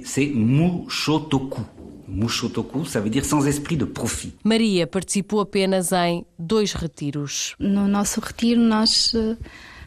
c'est 0.06 0.32
mushotoku. 0.34 1.66
Mushotoku, 2.08 2.84
ça 2.86 3.00
veut 3.00 3.10
dire 3.10 3.24
sans 3.24 3.48
esprit 3.48 3.78
de 3.78 3.86
profit. 3.86 4.34
Maria 4.44 4.86
participou 4.86 5.40
apenas 5.40 5.94
em 5.94 6.26
dois 6.38 6.74
retiros. 6.74 7.56
No 7.58 7.88
nosso 7.88 8.20
retiro, 8.20 8.60
nós 8.60 9.14
eh, 9.16 9.38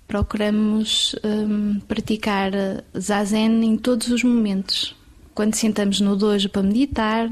procuramos 0.07 1.15
um, 1.25 1.81
praticar 1.81 2.53
zazen 2.99 3.65
em 3.65 3.77
todos 3.77 4.09
os 4.09 4.23
momentos. 4.23 4.95
Quando 5.35 5.55
sentamos 5.55 6.01
no 6.01 6.17
dojo 6.17 6.49
para 6.49 6.63
meditar, 6.63 7.29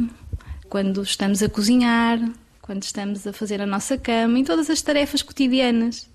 quando 0.69 1.03
estamos 1.03 1.43
a 1.43 1.49
cozinhar, 1.49 2.19
quando 2.61 2.83
estamos 2.83 3.27
a 3.27 3.33
fazer 3.33 3.61
a 3.61 3.67
nossa 3.67 3.99
cama, 3.99 4.39
em 4.39 4.45
todas 4.45 4.71
as 4.71 4.81
tarefas 4.81 5.23
cotidianas. 5.23 6.09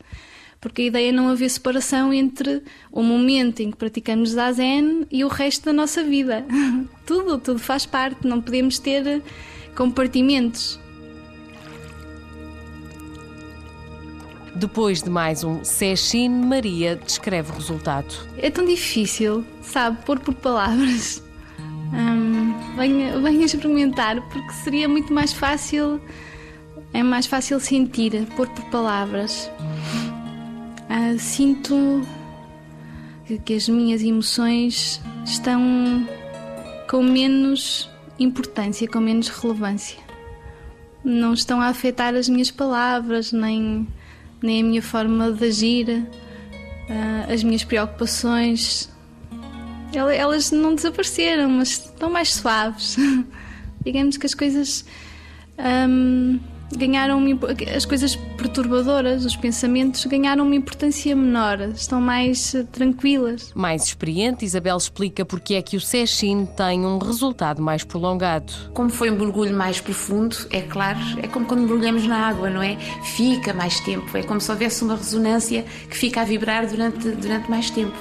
Porque 0.59 0.81
a 0.81 0.85
ideia 0.85 1.09
é 1.09 1.11
não 1.11 1.29
haver 1.29 1.49
separação 1.49 2.11
entre 2.11 2.63
o 2.91 3.03
momento 3.03 3.61
em 3.61 3.69
que 3.69 3.77
praticamos 3.77 4.31
zazen 4.31 5.05
e 5.11 5.23
o 5.23 5.27
resto 5.27 5.65
da 5.65 5.73
nossa 5.73 6.03
vida. 6.03 6.43
tudo, 7.05 7.37
tudo 7.37 7.59
faz 7.59 7.85
parte, 7.85 8.25
não 8.25 8.41
podemos 8.41 8.79
ter 8.79 9.21
compartimentos. 9.75 10.79
Depois 14.57 15.03
de 15.03 15.09
mais 15.11 15.43
um 15.43 15.63
session, 15.63 16.29
Maria 16.29 16.95
descreve 16.95 17.51
o 17.51 17.53
resultado. 17.53 18.07
É 18.39 18.49
tão 18.49 18.65
difícil, 18.65 19.45
sabe, 19.61 20.03
pôr 20.03 20.19
por 20.19 20.33
palavras. 20.33 21.23
Hum, 21.93 22.55
venha, 22.75 23.19
venha 23.19 23.45
experimentar, 23.45 24.19
porque 24.29 24.51
seria 24.53 24.89
muito 24.89 25.13
mais 25.13 25.31
fácil, 25.31 26.01
é 26.91 27.03
mais 27.03 27.27
fácil 27.27 27.59
sentir, 27.59 28.25
pôr 28.35 28.49
por 28.49 28.65
palavras. 28.71 29.47
Ah, 30.89 31.15
sinto 31.19 32.01
que 33.45 33.53
as 33.53 33.69
minhas 33.69 34.01
emoções 34.01 34.99
estão 35.23 36.07
com 36.89 37.03
menos 37.03 37.91
importância, 38.17 38.87
com 38.87 38.99
menos 38.99 39.27
relevância. 39.29 39.99
Não 41.03 41.35
estão 41.35 41.61
a 41.61 41.67
afetar 41.67 42.15
as 42.15 42.27
minhas 42.27 42.49
palavras, 42.49 43.31
nem 43.31 43.87
nem 44.41 44.61
a 44.61 44.63
minha 44.63 44.81
forma 44.81 45.31
de 45.31 45.45
agir, 45.45 45.89
uh, 45.89 47.33
as 47.33 47.43
minhas 47.43 47.63
preocupações. 47.63 48.89
Elas 49.93 50.51
não 50.51 50.75
desapareceram, 50.75 51.49
mas 51.49 51.69
estão 51.69 52.09
mais 52.09 52.33
suaves. 52.35 52.97
Digamos 53.83 54.17
que 54.17 54.25
as 54.25 54.33
coisas. 54.33 54.85
Um, 55.57 56.39
ganharam 56.75 57.23
as 57.75 57.85
coisas 57.85 58.15
perturbadoras, 58.15 59.25
os 59.25 59.35
pensamentos 59.35 60.05
ganharam 60.05 60.45
uma 60.45 60.55
importância 60.55 61.15
menor, 61.15 61.61
estão 61.75 62.01
mais 62.01 62.53
eh, 62.53 62.63
tranquilas. 62.63 63.51
Mais 63.55 63.85
experiente, 63.85 64.45
Isabel 64.45 64.77
explica 64.77 65.25
porque 65.25 65.55
é 65.55 65.61
que 65.61 65.77
o 65.77 65.81
Seshin 65.81 66.45
tem 66.45 66.85
um 66.85 66.97
resultado 66.97 67.61
mais 67.61 67.83
prolongado. 67.83 68.53
Como 68.73 68.89
foi 68.89 69.09
um 69.09 69.17
mergulho 69.17 69.55
mais 69.55 69.79
profundo, 69.79 70.35
é 70.49 70.61
claro, 70.61 70.99
é 71.21 71.27
como 71.27 71.45
quando 71.45 71.61
mergulhamos 71.61 72.05
na 72.05 72.27
água, 72.27 72.49
não 72.49 72.61
é? 72.61 72.77
Fica 73.15 73.53
mais 73.53 73.79
tempo, 73.79 74.17
é 74.17 74.23
como 74.23 74.41
se 74.41 74.51
houvesse 74.51 74.83
uma 74.83 74.95
ressonância 74.95 75.63
que 75.89 75.97
fica 75.97 76.21
a 76.21 76.25
vibrar 76.25 76.67
durante, 76.67 77.09
durante 77.11 77.49
mais 77.49 77.69
tempo. 77.69 77.97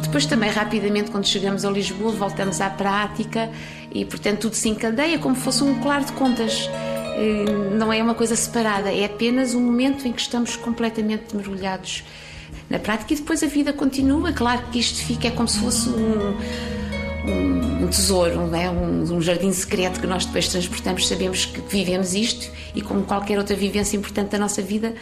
Depois 0.00 0.24
também 0.26 0.50
rapidamente 0.50 1.10
quando 1.10 1.26
chegamos 1.26 1.64
a 1.64 1.70
Lisboa 1.70 2.12
voltamos 2.12 2.60
à 2.60 2.70
prática 2.70 3.50
e 3.92 4.04
portanto 4.04 4.40
tudo 4.40 4.54
se 4.54 4.68
encadeia 4.68 5.18
como 5.18 5.34
fosse 5.34 5.62
um 5.62 5.78
claro 5.80 6.04
de 6.04 6.12
contas. 6.12 6.68
Eh, 7.20 7.74
não 7.76 7.92
é 7.92 8.02
uma 8.02 8.14
coisa 8.14 8.34
separada, 8.34 8.90
é 8.90 9.04
apenas 9.04 9.54
um 9.54 9.60
momento 9.60 10.08
em 10.08 10.12
que 10.12 10.22
estamos 10.22 10.56
completamente 10.56 11.36
mergulhados 11.36 12.02
na 12.70 12.78
prática 12.78 13.12
e 13.12 13.16
depois 13.16 13.42
a 13.42 13.46
vida 13.46 13.74
continua. 13.74 14.32
Claro 14.32 14.62
que 14.72 14.78
isto 14.78 15.04
fica, 15.04 15.28
é 15.28 15.30
como 15.30 15.46
se 15.46 15.58
fosse 15.58 15.90
um, 15.90 16.34
um, 17.82 17.86
tesouro, 17.88 18.54
é? 18.54 18.70
Um, 18.70 19.02
um, 19.16 19.20
jardim 19.20 19.52
secreto 19.52 20.00
que 20.00 20.06
nós 20.06 20.24
depois 20.24 20.48
transportamos, 20.48 21.06
sabemos 21.06 21.44
que 21.44 21.60
vivemos 21.60 22.14
isto 22.14 22.50
e, 22.74 22.80
como 22.80 23.02
qualquer 23.02 23.36
outra 23.36 23.54
vivência 23.54 23.98
importante 23.98 24.30
da 24.30 24.38
nossa 24.38 24.62
vida, 24.62 24.94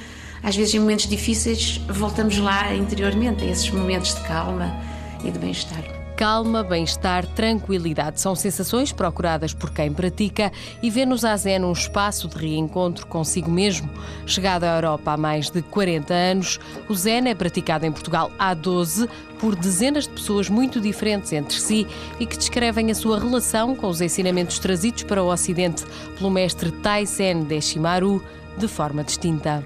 às 0.43 0.57
vezes 0.57 0.75
em 0.75 0.81
momentos 0.81 1.07
difíceis 1.07 1.81
voltamos 1.89 2.37
lá 2.39 2.75
interiormente, 2.75 3.45
a 3.45 3.47
esses 3.47 3.71
momentos 3.71 4.13
de 4.13 4.23
calma 4.23 4.77
e 5.25 5.31
de 5.31 5.39
bem-estar. 5.39 5.98
Calma, 6.19 6.65
bem-estar, 6.65 7.25
tranquilidade 7.25 8.21
são 8.21 8.35
sensações 8.35 8.91
procuradas 8.91 9.55
por 9.55 9.71
quem 9.71 9.93
pratica 9.93 10.51
e 10.83 10.91
vê 10.91 11.07
no 11.07 11.17
Zazen 11.17 11.65
um 11.65 11.71
espaço 11.71 12.27
de 12.27 12.37
reencontro 12.37 13.07
consigo 13.07 13.49
mesmo. 13.49 13.89
Chegado 14.27 14.65
à 14.65 14.75
Europa 14.75 15.13
há 15.13 15.17
mais 15.17 15.49
de 15.49 15.63
40 15.63 16.13
anos, 16.13 16.59
o 16.89 16.95
Zen 16.97 17.29
é 17.29 17.37
praticado 17.37 17.87
em 17.87 17.93
Portugal 17.93 18.33
há 18.37 18.53
12 18.53 19.09
por 19.39 19.55
dezenas 19.55 20.09
de 20.09 20.15
pessoas 20.15 20.49
muito 20.49 20.81
diferentes 20.81 21.33
entre 21.33 21.55
si 21.55 21.87
e 22.19 22.27
que 22.27 22.37
descrevem 22.37 22.91
a 22.91 22.97
sua 22.97 23.21
relação 23.21 23.77
com 23.77 23.87
os 23.87 24.01
ensinamentos 24.01 24.59
trazidos 24.59 25.05
para 25.05 25.23
o 25.23 25.33
Ocidente 25.33 25.85
pelo 26.17 26.33
mestre 26.33 26.73
Taisen 26.73 27.45
Deshimaru 27.45 28.21
de 28.59 28.69
forma 28.69 29.03
distinta. 29.03 29.65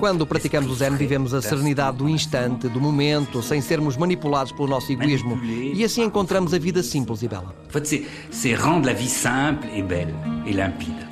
Quando 0.00 0.26
praticamos 0.26 0.70
o 0.70 0.74
Zen, 0.74 0.96
vivemos 0.96 1.32
a 1.32 1.40
serenidade 1.40 1.96
do 1.98 2.08
instante, 2.08 2.68
do 2.68 2.80
momento, 2.80 3.42
sem 3.42 3.60
sermos 3.60 3.96
manipulados 3.96 4.52
pelo 4.52 4.68
nosso 4.68 4.92
egoísmo. 4.92 5.40
E 5.42 5.82
assim 5.84 6.02
encontramos 6.02 6.52
a 6.52 6.58
vida 6.58 6.82
simples 6.82 7.22
e 7.22 7.28
bela. 7.28 7.54
C'est 8.30 8.54
rendre 8.54 8.86
la 8.86 8.92
vie 8.92 9.08
simple 9.08 9.68
et 9.74 9.82
belle 9.82 10.14
et 10.46 10.52
limpide. 10.52 11.06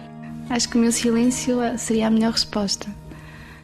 Acho 0.50 0.68
que 0.68 0.76
o 0.76 0.80
meu 0.80 0.92
silêncio 0.92 1.58
seria 1.78 2.08
a 2.08 2.10
melhor 2.10 2.32
resposta. 2.32 2.86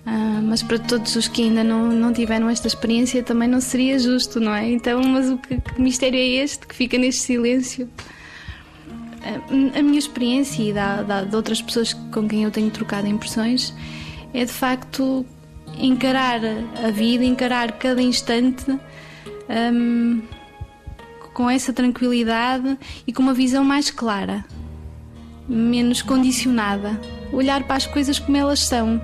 Uh, 0.07 0.43
mas 0.43 0.63
para 0.63 0.79
todos 0.79 1.15
os 1.15 1.29
que 1.29 1.43
ainda 1.43 1.63
não, 1.63 1.89
não 1.89 2.13
tiveram 2.13 2.49
esta 2.49 2.67
experiência 2.67 3.23
também 3.23 3.47
não 3.47 3.61
seria 3.61 3.99
justo, 3.99 4.41
não 4.41 4.55
é? 4.55 4.71
Então, 4.71 5.03
mas 5.03 5.29
o 5.29 5.37
que, 5.37 5.61
que 5.61 5.81
mistério 5.81 6.19
é 6.19 6.43
este 6.43 6.67
que 6.67 6.75
fica 6.75 6.97
neste 6.97 7.21
silêncio? 7.21 7.89
A 9.23 9.83
minha 9.83 9.99
experiência 9.99 10.63
e 10.63 10.73
da, 10.73 11.03
da, 11.03 11.25
de 11.25 11.37
outras 11.37 11.61
pessoas 11.61 11.93
com 11.93 12.27
quem 12.27 12.45
eu 12.45 12.51
tenho 12.51 12.71
trocado 12.71 13.07
impressões 13.07 13.75
é 14.33 14.45
de 14.45 14.53
facto 14.53 15.27
encarar 15.79 16.41
a 16.85 16.91
vida, 16.91 17.25
encarar 17.25 17.73
cada 17.73 18.03
instante 18.03 18.65
um, 19.73 20.23
com 21.35 21.49
essa 21.49 21.73
tranquilidade 21.73 22.79
e 23.07 23.13
com 23.13 23.23
uma 23.23 23.35
visão 23.35 23.65
mais 23.65 23.91
clara, 23.91 24.45
menos 25.49 26.03
condicionada. 26.03 27.01
Olhar 27.33 27.63
para 27.65 27.77
as 27.77 27.87
coisas 27.87 28.19
como 28.19 28.37
elas 28.37 28.61
são. 28.61 29.01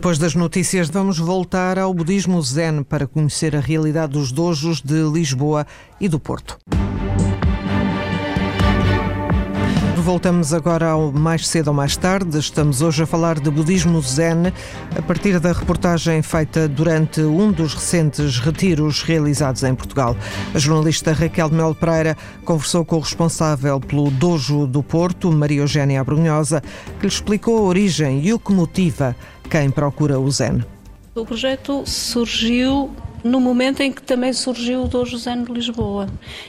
Depois 0.00 0.16
das 0.16 0.34
notícias, 0.34 0.88
vamos 0.88 1.18
voltar 1.18 1.78
ao 1.78 1.92
budismo 1.92 2.40
zen 2.40 2.82
para 2.82 3.06
conhecer 3.06 3.54
a 3.54 3.60
realidade 3.60 4.14
dos 4.14 4.32
dojos 4.32 4.80
de 4.80 5.02
Lisboa 5.02 5.66
e 6.00 6.08
do 6.08 6.18
Porto. 6.18 6.56
Voltamos 10.00 10.54
agora 10.54 10.88
ao 10.88 11.12
mais 11.12 11.46
cedo 11.46 11.68
ou 11.68 11.74
mais 11.74 11.94
tarde. 11.94 12.38
Estamos 12.38 12.80
hoje 12.80 13.02
a 13.02 13.06
falar 13.06 13.38
de 13.38 13.50
budismo 13.50 14.00
zen 14.00 14.52
a 14.96 15.02
partir 15.02 15.38
da 15.38 15.52
reportagem 15.52 16.22
feita 16.22 16.66
durante 16.66 17.20
um 17.20 17.52
dos 17.52 17.74
recentes 17.74 18.38
retiros 18.38 19.02
realizados 19.02 19.62
em 19.62 19.74
Portugal. 19.74 20.16
A 20.54 20.58
jornalista 20.58 21.12
Raquel 21.12 21.50
Mel 21.50 21.74
Pereira 21.74 22.16
conversou 22.44 22.84
com 22.84 22.96
o 22.96 23.00
responsável 23.00 23.78
pelo 23.78 24.10
Dojo 24.10 24.66
do 24.66 24.82
Porto, 24.82 25.30
Maria 25.30 25.60
Eugénia 25.60 26.00
Abrunhosa, 26.00 26.62
que 26.98 27.06
lhe 27.06 27.12
explicou 27.12 27.58
a 27.58 27.62
origem 27.62 28.24
e 28.24 28.32
o 28.32 28.38
que 28.38 28.52
motiva 28.52 29.14
quem 29.50 29.70
procura 29.70 30.18
o 30.18 30.30
Zen. 30.30 30.64
O 31.14 31.26
projeto 31.26 31.82
surgiu 31.86 32.90
no 33.22 33.38
momento 33.38 33.82
em 33.82 33.92
que 33.92 34.02
também 34.02 34.32
surgiu 34.32 34.84
o 34.84 34.88
Dojo 34.88 35.18
Zen 35.18 35.44
de 35.44 35.52
Lisboa, 35.52 36.08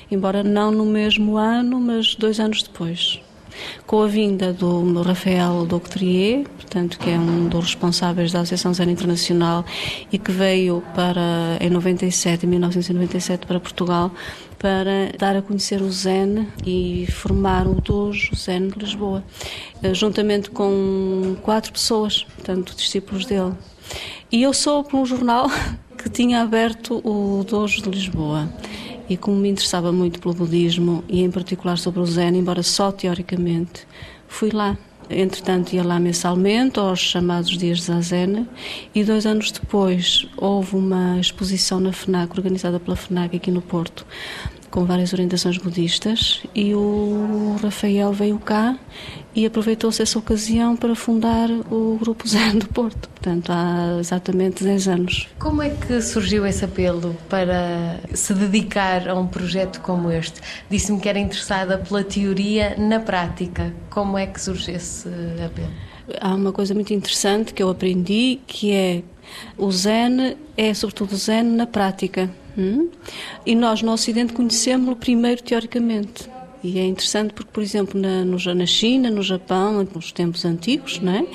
embora 0.09 0.41
não 0.41 0.71
no 0.71 0.85
mesmo 0.85 1.35
ano, 1.37 1.79
mas 1.81 2.15
dois 2.15 2.39
anos 2.39 2.63
depois. 2.63 3.21
Com 3.85 4.01
a 4.01 4.07
vinda 4.07 4.53
do 4.53 5.01
Rafael 5.01 5.65
Doctrier, 5.65 6.45
portanto, 6.49 6.97
que 6.97 7.09
é 7.09 7.17
um 7.17 7.47
dos 7.47 7.65
responsáveis 7.65 8.31
da 8.31 8.39
Associação 8.39 8.73
Zen 8.73 8.89
Internacional 8.89 9.65
e 10.11 10.17
que 10.17 10.31
veio 10.31 10.83
para, 10.95 11.57
em 11.59 11.69
97, 11.69 12.45
em 12.45 12.49
1997 12.49 13.45
para 13.45 13.59
Portugal, 13.59 14.11
para 14.57 15.11
dar 15.17 15.35
a 15.35 15.41
conhecer 15.41 15.81
o 15.81 15.91
Zen 15.91 16.47
e 16.65 17.07
formar 17.11 17.67
o 17.67 17.81
Dojo 17.81 18.35
Zen 18.35 18.69
de 18.69 18.79
Lisboa, 18.79 19.23
eh, 19.81 19.93
juntamente 19.93 20.51
com 20.51 21.35
quatro 21.41 21.71
pessoas, 21.73 22.23
portanto, 22.23 22.75
discípulos 22.75 23.25
dele. 23.25 23.53
E 24.31 24.43
eu 24.43 24.53
sou 24.53 24.83
por 24.83 24.97
um 24.97 25.05
jornal 25.05 25.49
que 25.97 26.09
tinha 26.09 26.41
aberto 26.41 27.01
o 27.03 27.43
Dojo 27.43 27.81
de 27.81 27.89
Lisboa. 27.89 28.47
E 29.11 29.17
como 29.17 29.35
me 29.35 29.49
interessava 29.49 29.91
muito 29.91 30.21
pelo 30.21 30.33
budismo 30.33 31.03
e 31.09 31.21
em 31.21 31.29
particular 31.29 31.77
sobre 31.77 31.99
o 31.99 32.05
Zen, 32.05 32.37
embora 32.37 32.63
só 32.63 32.93
teoricamente, 32.93 33.85
fui 34.25 34.51
lá. 34.51 34.77
Entretanto, 35.09 35.73
ia 35.73 35.83
lá 35.83 35.99
mensalmente, 35.99 36.79
aos 36.79 37.01
chamados 37.01 37.57
Dias 37.57 37.79
de 37.79 37.83
Zazen, 37.87 38.47
e 38.95 39.03
dois 39.03 39.25
anos 39.25 39.51
depois 39.51 40.25
houve 40.37 40.77
uma 40.77 41.19
exposição 41.19 41.81
na 41.81 41.91
FNAC, 41.91 42.31
organizada 42.37 42.79
pela 42.79 42.95
FNAC 42.95 43.35
aqui 43.35 43.51
no 43.51 43.61
Porto, 43.61 44.07
com 44.71 44.85
várias 44.85 45.11
orientações 45.13 45.57
budistas, 45.57 46.41
e 46.55 46.73
o 46.73 47.57
Rafael 47.61 48.11
veio 48.13 48.39
cá 48.39 48.77
e 49.35 49.45
aproveitou-se 49.45 50.01
essa 50.01 50.17
ocasião 50.17 50.75
para 50.75 50.95
fundar 50.95 51.49
o 51.69 51.97
Grupo 51.99 52.27
Zen 52.27 52.57
do 52.57 52.67
Porto, 52.67 53.09
portanto, 53.09 53.51
há 53.51 53.97
exatamente 53.99 54.63
10 54.63 54.87
anos. 54.87 55.27
Como 55.37 55.61
é 55.61 55.69
que 55.69 56.01
surgiu 56.01 56.45
esse 56.45 56.65
apelo 56.65 57.15
para 57.29 57.99
se 58.13 58.33
dedicar 58.33 59.07
a 59.09 59.15
um 59.15 59.27
projeto 59.27 59.81
como 59.81 60.09
este? 60.09 60.41
Disse-me 60.69 60.99
que 60.99 61.07
era 61.07 61.19
interessada 61.19 61.77
pela 61.77 62.03
teoria 62.03 62.75
na 62.77 62.99
prática. 62.99 63.73
Como 63.89 64.17
é 64.17 64.25
que 64.25 64.41
surgiu 64.41 64.75
esse 64.75 65.09
apelo? 65.45 65.71
Há 66.19 66.33
uma 66.33 66.51
coisa 66.51 66.73
muito 66.73 66.93
interessante 66.93 67.53
que 67.53 67.61
eu 67.61 67.69
aprendi, 67.69 68.39
que 68.47 68.71
é 68.71 69.03
o 69.57 69.71
Zen 69.71 70.35
é 70.57 70.73
sobretudo 70.73 71.15
Zen 71.15 71.43
na 71.43 71.65
prática. 71.65 72.29
Hum? 72.57 72.89
E 73.45 73.55
nós 73.55 73.81
no 73.81 73.91
Ocidente 73.91 74.33
conhecemos-lo 74.33 74.95
primeiro 74.95 75.41
teoricamente. 75.41 76.29
E 76.63 76.77
é 76.77 76.85
interessante 76.85 77.33
porque, 77.33 77.49
por 77.51 77.63
exemplo, 77.63 77.99
na, 77.99 78.23
na 78.23 78.65
China, 78.65 79.09
no 79.09 79.23
Japão, 79.23 79.87
nos 79.95 80.11
tempos 80.11 80.45
antigos, 80.45 80.99
não 80.99 81.13
é? 81.13 81.25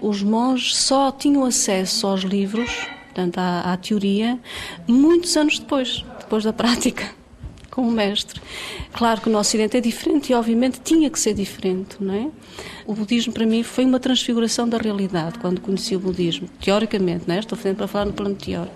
os 0.00 0.22
monges 0.22 0.76
só 0.76 1.10
tinham 1.10 1.44
acesso 1.44 2.06
aos 2.06 2.20
livros, 2.20 2.70
portanto, 3.06 3.38
à, 3.38 3.72
à 3.72 3.76
teoria, 3.76 4.38
muitos 4.86 5.36
anos 5.36 5.58
depois, 5.58 6.04
depois 6.20 6.44
da 6.44 6.52
prática 6.52 7.10
com 7.76 7.82
o 7.82 7.90
mestre. 7.92 8.40
Claro 8.94 9.20
que 9.20 9.28
no 9.28 9.38
Ocidente 9.38 9.76
é 9.76 9.80
diferente 9.82 10.32
e, 10.32 10.34
obviamente, 10.34 10.80
tinha 10.82 11.10
que 11.10 11.20
ser 11.20 11.34
diferente, 11.34 11.98
não 12.00 12.14
é? 12.14 12.28
O 12.86 12.94
budismo, 12.94 13.34
para 13.34 13.44
mim, 13.44 13.62
foi 13.62 13.84
uma 13.84 14.00
transfiguração 14.00 14.66
da 14.66 14.78
realidade 14.78 15.38
quando 15.38 15.60
conheci 15.60 15.94
o 15.94 16.00
budismo, 16.00 16.48
teoricamente, 16.58 17.24
não 17.28 17.34
é? 17.34 17.38
Estou 17.38 17.58
fazendo 17.58 17.76
para 17.76 17.86
falar 17.86 18.06
no 18.06 18.14
plano 18.14 18.34
teórico. 18.34 18.74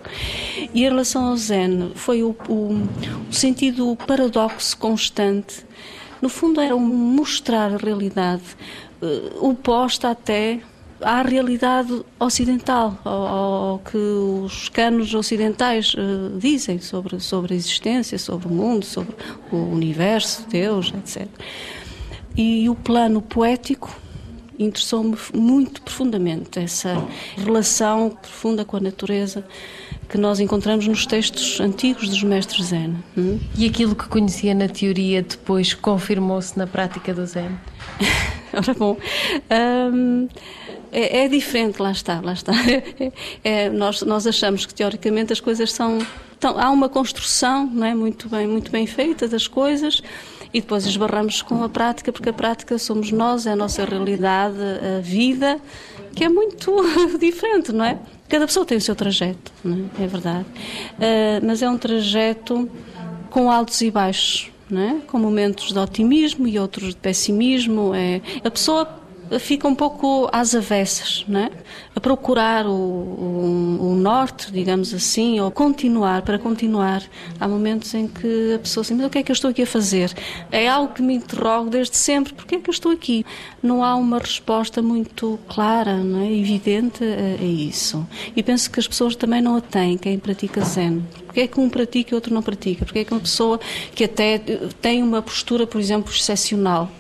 E 0.74 0.80
em 0.80 0.82
relação 0.82 1.28
ao 1.28 1.36
Zen, 1.38 1.92
foi 1.94 2.22
o, 2.22 2.36
o, 2.46 2.86
o 3.30 3.32
sentido 3.32 3.96
paradoxo 4.06 4.76
constante 4.76 5.64
no 6.20 6.28
fundo, 6.28 6.60
era 6.60 6.76
mostrar 6.76 7.72
a 7.72 7.78
realidade 7.78 8.42
uh, 9.00 9.48
oposta 9.48 10.10
até 10.10 10.60
à 11.02 11.22
realidade 11.22 12.04
ocidental, 12.18 12.98
ao, 13.04 13.26
ao 13.26 13.78
que 13.78 13.96
os 13.96 14.68
canos 14.68 15.14
ocidentais 15.14 15.94
uh, 15.94 16.38
dizem 16.38 16.78
sobre, 16.80 17.20
sobre 17.20 17.54
a 17.54 17.56
existência, 17.56 18.18
sobre 18.18 18.48
o 18.48 18.50
mundo, 18.50 18.84
sobre 18.84 19.14
o 19.50 19.56
universo, 19.56 20.46
Deus, 20.48 20.92
etc. 20.96 21.28
E 22.36 22.68
o 22.68 22.74
plano 22.74 23.20
poético 23.20 23.94
interessou-me 24.58 25.16
muito 25.34 25.80
profundamente, 25.82 26.58
essa 26.58 27.02
relação 27.36 28.10
profunda 28.10 28.64
com 28.64 28.76
a 28.76 28.80
natureza 28.80 29.44
que 30.08 30.18
nós 30.18 30.40
encontramos 30.40 30.86
nos 30.86 31.06
textos 31.06 31.60
antigos 31.60 32.08
dos 32.08 32.22
mestres 32.22 32.66
Zen. 32.66 32.96
Hum? 33.16 33.38
E 33.56 33.66
aquilo 33.66 33.94
que 33.94 34.06
conhecia 34.08 34.54
na 34.54 34.68
teoria 34.68 35.22
depois 35.22 35.72
confirmou-se 35.72 36.58
na 36.58 36.66
prática 36.66 37.14
do 37.14 37.24
Zen? 37.24 37.50
Ora 38.52 38.74
bom, 38.74 38.96
hum, 39.92 40.28
é, 40.92 41.24
é, 41.24 41.28
diferente, 41.28 41.80
lá 41.80 41.90
está, 41.90 42.20
lá 42.20 42.32
está. 42.32 42.52
É, 43.42 43.70
nós, 43.70 44.02
nós 44.02 44.26
achamos 44.26 44.66
que 44.66 44.74
teoricamente 44.74 45.32
as 45.32 45.40
coisas 45.40 45.72
são. 45.72 45.98
Então, 46.36 46.58
há 46.58 46.70
uma 46.70 46.88
construção 46.88 47.66
não 47.66 47.86
é, 47.86 47.94
muito, 47.94 48.28
bem, 48.28 48.46
muito 48.46 48.70
bem 48.70 48.86
feita 48.86 49.28
das 49.28 49.46
coisas 49.46 50.02
e 50.52 50.60
depois 50.60 50.86
esbarramos 50.86 51.42
com 51.42 51.62
a 51.62 51.68
prática, 51.68 52.12
porque 52.12 52.28
a 52.28 52.32
prática 52.32 52.78
somos 52.78 53.12
nós, 53.12 53.46
é 53.46 53.52
a 53.52 53.56
nossa 53.56 53.84
realidade, 53.84 54.56
a 54.98 55.00
vida, 55.00 55.60
que 56.14 56.24
é 56.24 56.28
muito 56.28 56.74
diferente, 57.18 57.72
não 57.72 57.84
é? 57.84 57.98
Cada 58.28 58.46
pessoa 58.46 58.64
tem 58.66 58.78
o 58.78 58.80
seu 58.80 58.94
trajeto, 58.94 59.52
é? 59.64 60.04
é? 60.04 60.06
verdade. 60.06 60.46
Uh, 60.46 61.44
mas 61.44 61.62
é 61.62 61.68
um 61.68 61.78
trajeto 61.78 62.68
com 63.28 63.50
altos 63.50 63.80
e 63.80 63.90
baixos, 63.90 64.50
é? 64.72 65.00
com 65.06 65.18
momentos 65.18 65.72
de 65.72 65.78
otimismo 65.78 66.46
e 66.46 66.58
outros 66.58 66.90
de 66.90 66.96
pessimismo. 66.96 67.94
É, 67.94 68.20
a 68.44 68.50
pessoa 68.50 68.99
fica 69.38 69.68
um 69.68 69.74
pouco 69.74 70.28
às 70.32 70.54
avessas, 70.54 71.24
né? 71.28 71.50
a 71.94 72.00
procurar 72.00 72.66
o, 72.66 72.70
o, 72.70 73.90
o, 73.90 73.94
norte, 73.94 74.50
digamos 74.52 74.94
assim, 74.94 75.40
ou 75.40 75.50
continuar, 75.50 76.22
para 76.22 76.38
continuar. 76.38 77.02
Há 77.38 77.48
momentos 77.48 77.92
em 77.94 78.06
que 78.06 78.54
a 78.54 78.58
pessoa 78.58 78.82
diz, 78.82 78.92
mas 78.92 79.06
o 79.06 79.10
que 79.10 79.18
é 79.18 79.22
que 79.22 79.30
eu 79.30 79.34
estou 79.34 79.50
aqui 79.50 79.62
a 79.62 79.66
fazer? 79.66 80.12
É 80.50 80.68
algo 80.68 80.94
que 80.94 81.02
me 81.02 81.14
interrogo 81.14 81.68
desde 81.68 81.96
sempre, 81.96 82.32
porque 82.32 82.56
é 82.56 82.60
que 82.60 82.70
eu 82.70 82.72
estou 82.72 82.92
aqui? 82.92 83.24
Não 83.62 83.84
há 83.84 83.94
uma 83.96 84.18
resposta 84.18 84.80
muito 84.80 85.38
clara, 85.48 85.96
não 85.96 86.20
é? 86.20 86.32
evidente 86.32 87.04
a, 87.04 87.42
a 87.42 87.44
isso. 87.44 88.06
E 88.34 88.42
penso 88.42 88.70
que 88.70 88.80
as 88.80 88.86
pessoas 88.86 89.16
também 89.16 89.42
não 89.42 89.56
a 89.56 89.60
têm, 89.60 89.98
quem 89.98 90.18
pratica 90.18 90.64
Zen. 90.64 91.04
Porque 91.26 91.40
é 91.40 91.46
que 91.46 91.60
um 91.60 91.68
pratica 91.68 92.12
e 92.12 92.14
outro 92.14 92.32
não 92.32 92.42
pratica? 92.42 92.84
Porque 92.84 93.00
é 93.00 93.04
que 93.04 93.12
uma 93.12 93.20
pessoa 93.20 93.60
que 93.94 94.04
até 94.04 94.38
tem 94.80 95.02
uma 95.02 95.20
postura, 95.22 95.66
por 95.66 95.80
exemplo, 95.80 96.12
excepcional, 96.12 96.90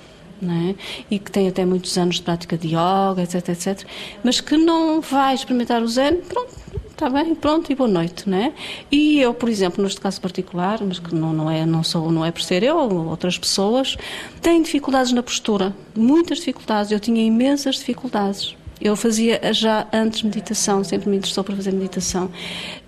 é? 0.42 0.74
e 1.10 1.18
que 1.18 1.30
tem 1.30 1.48
até 1.48 1.64
muitos 1.64 1.96
anos 1.98 2.16
de 2.16 2.22
prática 2.22 2.56
de 2.56 2.68
yoga, 2.68 3.22
etc, 3.22 3.48
etc, 3.48 3.86
mas 4.22 4.40
que 4.40 4.56
não 4.56 5.00
vai 5.00 5.34
experimentar 5.34 5.82
o 5.82 5.88
Zen, 5.88 6.16
pronto, 6.16 6.54
está 6.90 7.08
bem, 7.08 7.34
pronto 7.34 7.72
e 7.72 7.74
boa 7.74 7.88
noite, 7.88 8.28
né? 8.28 8.52
E 8.90 9.20
eu, 9.20 9.32
por 9.32 9.48
exemplo, 9.48 9.82
neste 9.82 10.00
caso 10.00 10.20
particular, 10.20 10.80
mas 10.82 10.98
que 10.98 11.14
não, 11.14 11.32
não 11.32 11.50
é 11.50 11.64
não 11.64 11.82
sou 11.82 12.12
não 12.12 12.24
é 12.24 12.30
por 12.30 12.42
ser 12.42 12.62
eu, 12.62 12.76
outras 13.08 13.38
pessoas 13.38 13.96
têm 14.42 14.62
dificuldades 14.62 15.12
na 15.12 15.22
postura, 15.22 15.74
muitas 15.96 16.38
dificuldades. 16.38 16.92
Eu 16.92 17.00
tinha 17.00 17.22
imensas 17.22 17.76
dificuldades. 17.76 18.54
Eu 18.80 18.96
fazia 18.96 19.52
já 19.52 19.86
antes 19.92 20.22
meditação, 20.22 20.82
sempre 20.82 21.10
me 21.10 21.18
interessou 21.18 21.44
para 21.44 21.54
fazer 21.54 21.72
meditação. 21.72 22.30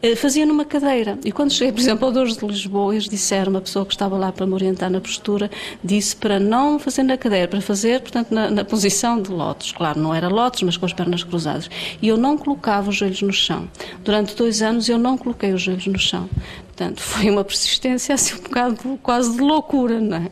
Eh, 0.02 0.16
fazia 0.16 0.46
numa 0.46 0.64
cadeira. 0.64 1.18
E 1.24 1.30
quando 1.30 1.52
cheguei, 1.52 1.72
por 1.72 1.80
exemplo, 1.80 2.06
ao 2.06 2.12
Dores 2.12 2.36
de 2.36 2.46
Lisboa, 2.46 2.94
eles 2.94 3.08
disseram, 3.08 3.50
uma 3.50 3.60
pessoa 3.60 3.84
que 3.84 3.92
estava 3.92 4.16
lá 4.16 4.32
para 4.32 4.46
me 4.46 4.54
orientar 4.54 4.90
na 4.90 5.00
postura, 5.00 5.50
disse 5.84 6.16
para 6.16 6.40
não 6.40 6.78
fazer 6.78 7.02
na 7.02 7.16
cadeira, 7.16 7.46
para 7.46 7.60
fazer, 7.60 8.00
portanto, 8.00 8.32
na, 8.32 8.50
na 8.50 8.64
posição 8.64 9.20
de 9.20 9.30
lótus. 9.30 9.72
Claro, 9.72 10.00
não 10.00 10.14
era 10.14 10.28
lótus, 10.28 10.62
mas 10.62 10.76
com 10.76 10.86
as 10.86 10.92
pernas 10.92 11.22
cruzadas. 11.22 11.68
E 12.00 12.08
eu 12.08 12.16
não 12.16 12.38
colocava 12.38 12.88
os 12.90 12.96
joelhos 12.96 13.22
no 13.22 13.32
chão. 13.32 13.68
Durante 14.02 14.34
dois 14.34 14.62
anos 14.62 14.88
eu 14.88 14.98
não 14.98 15.18
coloquei 15.18 15.52
os 15.52 15.60
joelhos 15.60 15.86
no 15.86 15.98
chão. 15.98 16.28
Portanto, 16.74 17.00
foi 17.02 17.30
uma 17.30 17.44
persistência 17.44 18.14
assim 18.14 18.34
um 18.34 18.42
bocado 18.42 18.98
quase 19.02 19.32
de 19.36 19.40
loucura, 19.40 20.00
não 20.00 20.16
é? 20.16 20.30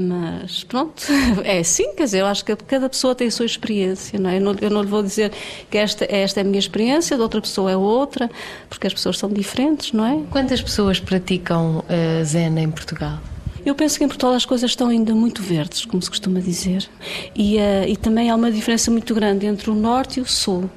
Mas 0.00 0.62
pronto, 0.62 1.02
é 1.42 1.58
assim, 1.58 1.92
quer 1.94 2.04
dizer, 2.04 2.20
eu 2.20 2.26
acho 2.26 2.44
que 2.44 2.54
cada 2.54 2.88
pessoa 2.88 3.16
tem 3.16 3.26
a 3.26 3.30
sua 3.30 3.46
experiência, 3.46 4.18
não 4.18 4.30
é? 4.30 4.36
Eu 4.36 4.40
não, 4.40 4.56
eu 4.60 4.70
não 4.70 4.82
lhe 4.82 4.88
vou 4.88 5.02
dizer 5.02 5.32
que 5.68 5.76
esta, 5.76 6.06
esta 6.08 6.38
é 6.38 6.42
a 6.42 6.44
minha 6.44 6.58
experiência, 6.58 7.16
de 7.16 7.22
outra 7.22 7.40
pessoa 7.40 7.70
é 7.72 7.76
outra, 7.76 8.30
porque 8.68 8.86
as 8.86 8.94
pessoas 8.94 9.18
são 9.18 9.28
diferentes, 9.28 9.92
não 9.92 10.06
é? 10.06 10.22
Quantas 10.30 10.62
pessoas 10.62 11.00
praticam 11.00 11.78
uh, 11.78 12.24
Zen 12.24 12.60
em 12.60 12.70
Portugal? 12.70 13.18
Eu 13.66 13.74
penso 13.74 13.98
que 13.98 14.04
em 14.04 14.08
Portugal 14.08 14.34
as 14.34 14.44
coisas 14.44 14.70
estão 14.70 14.88
ainda 14.88 15.12
muito 15.14 15.42
verdes, 15.42 15.84
como 15.84 16.00
se 16.00 16.08
costuma 16.08 16.38
dizer, 16.38 16.88
e, 17.34 17.56
uh, 17.56 17.88
e 17.88 17.96
também 17.96 18.30
há 18.30 18.36
uma 18.36 18.52
diferença 18.52 18.90
muito 18.92 19.12
grande 19.14 19.46
entre 19.46 19.68
o 19.68 19.74
Norte 19.74 20.20
e 20.20 20.22
o 20.22 20.26
Sul. 20.26 20.70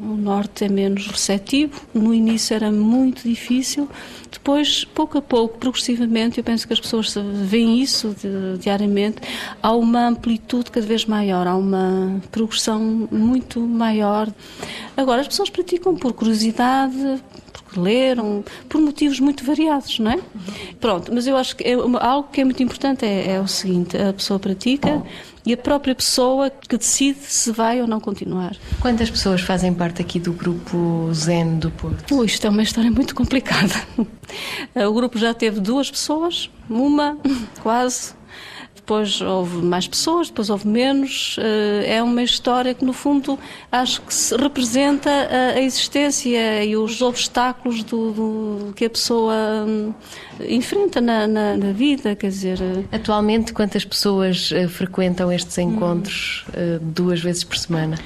O 0.00 0.16
norte 0.16 0.64
é 0.64 0.68
menos 0.68 1.06
receptivo, 1.06 1.80
no 1.92 2.14
início 2.14 2.54
era 2.54 2.70
muito 2.70 3.22
difícil, 3.28 3.88
depois, 4.30 4.84
pouco 4.84 5.18
a 5.18 5.22
pouco, 5.22 5.58
progressivamente, 5.58 6.38
eu 6.38 6.44
penso 6.44 6.66
que 6.66 6.72
as 6.72 6.80
pessoas 6.80 7.14
veem 7.44 7.80
isso 7.80 8.14
de, 8.20 8.58
diariamente, 8.58 9.18
há 9.62 9.72
uma 9.74 10.08
amplitude 10.08 10.70
cada 10.70 10.86
vez 10.86 11.06
maior, 11.06 11.46
há 11.46 11.56
uma 11.56 12.20
progressão 12.30 13.08
muito 13.10 13.60
maior. 13.60 14.28
Agora, 14.96 15.22
as 15.22 15.28
pessoas 15.28 15.48
praticam 15.48 15.96
por 15.96 16.12
curiosidade, 16.12 17.22
porque 17.62 17.80
leram, 17.80 18.44
por 18.68 18.80
motivos 18.80 19.20
muito 19.20 19.44
variados, 19.44 19.98
não 19.98 20.12
é? 20.12 20.18
Pronto, 20.80 21.12
mas 21.14 21.26
eu 21.26 21.36
acho 21.36 21.56
que 21.56 21.64
é, 21.64 21.74
algo 22.00 22.28
que 22.30 22.40
é 22.40 22.44
muito 22.44 22.62
importante 22.62 23.04
é, 23.04 23.32
é 23.32 23.40
o 23.40 23.48
seguinte: 23.48 23.96
a 23.96 24.12
pessoa 24.12 24.38
pratica 24.38 25.02
e 25.44 25.52
a 25.52 25.56
própria 25.56 25.94
pessoa 25.94 26.50
que 26.50 26.76
decide 26.76 27.20
se 27.20 27.50
vai 27.52 27.80
ou 27.80 27.86
não 27.86 28.00
continuar. 28.00 28.54
Quantas 28.80 29.10
pessoas 29.10 29.40
fazem 29.40 29.72
parte 29.72 30.02
aqui 30.02 30.20
do 30.20 30.32
grupo 30.32 31.10
Zen 31.14 31.58
do 31.58 31.70
Porto? 31.70 32.24
Isto 32.24 32.46
é 32.46 32.50
uma 32.50 32.62
história 32.62 32.90
muito 32.90 33.14
complicada. 33.14 33.74
O 34.74 34.92
grupo 34.92 35.18
já 35.18 35.32
teve 35.32 35.58
duas 35.58 35.90
pessoas, 35.90 36.50
uma 36.68 37.16
quase, 37.62 38.12
depois 38.88 39.20
houve 39.20 39.56
mais 39.58 39.86
pessoas, 39.86 40.28
depois 40.28 40.48
houve 40.48 40.66
menos. 40.66 41.36
Eh, 41.38 41.96
é 41.96 42.02
uma 42.02 42.22
história 42.22 42.72
que, 42.72 42.82
no 42.82 42.94
fundo, 42.94 43.38
acho 43.70 44.00
que 44.00 44.14
representa 44.40 45.10
a 45.54 45.60
existência 45.60 46.64
e 46.64 46.74
os 46.74 47.02
obstáculos 47.02 47.84
do, 47.84 48.12
do 48.12 48.72
que 48.72 48.86
a 48.86 48.90
pessoa 48.90 49.34
hum, 49.66 49.92
enfrenta 50.40 51.02
na, 51.02 51.26
na, 51.26 51.56
na, 51.58 51.72
vida, 51.72 52.16
quer 52.16 52.28
dizer... 52.28 52.58
Eh, 52.62 52.96
Atualmente, 52.96 53.52
quantas 53.52 53.84
pessoas 53.84 54.50
uh, 54.52 54.66
frequentam 54.70 55.30
estes 55.30 55.58
encontros 55.58 56.46
uh, 56.48 56.80
duas 56.80 57.20
vezes 57.20 57.44
por 57.44 57.58
semana? 57.58 57.98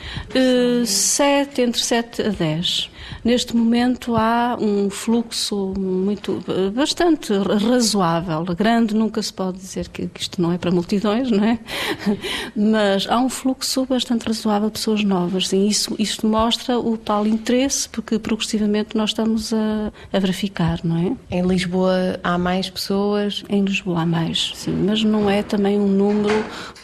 Sete, 0.85 1.63
entre 1.63 1.81
sete 1.81 2.23
a 2.23 2.31
dez. 2.31 2.91
Neste 3.25 3.57
momento 3.57 4.17
há 4.17 4.57
um 4.61 4.91
fluxo 4.91 5.75
muito, 5.79 6.43
bastante 6.75 7.33
razoável, 7.33 8.45
grande, 8.57 8.97
nunca 8.97 9.23
se 9.23 9.33
pode 9.33 9.59
dizer 9.59 9.89
que, 9.89 10.09
que 10.09 10.21
isto 10.21 10.43
não 10.43 10.53
é 10.53 10.59
para 10.59 10.73
multidões, 10.73 11.31
não 11.31 11.45
é? 11.45 11.59
Mas 12.57 13.07
há 13.09 13.21
um 13.21 13.29
fluxo 13.29 13.87
bastante 13.87 14.27
razoável 14.27 14.69
de 14.69 14.73
pessoas 14.73 15.05
novas 15.05 15.53
e 15.53 15.69
isso, 15.69 15.95
isso 16.01 16.27
mostra 16.27 16.77
o 16.79 16.97
tal 16.97 17.25
interesse, 17.25 17.89
porque 17.89 18.19
progressivamente 18.19 18.97
nós 18.97 19.11
estamos 19.11 19.53
a, 19.53 19.93
a 20.13 20.19
verificar, 20.19 20.81
não 20.83 20.97
é? 20.97 21.37
Em 21.37 21.43
Lisboa 21.47 22.19
há 22.25 22.37
mais 22.37 22.69
pessoas? 22.71 23.45
Em 23.49 23.63
Lisboa 23.63 24.01
há 24.01 24.07
mais, 24.07 24.53
sim, 24.57 24.73
mas 24.73 25.05
não 25.05 25.31
é 25.31 25.45
também 25.45 25.79
um 25.79 25.87
número 25.87 26.35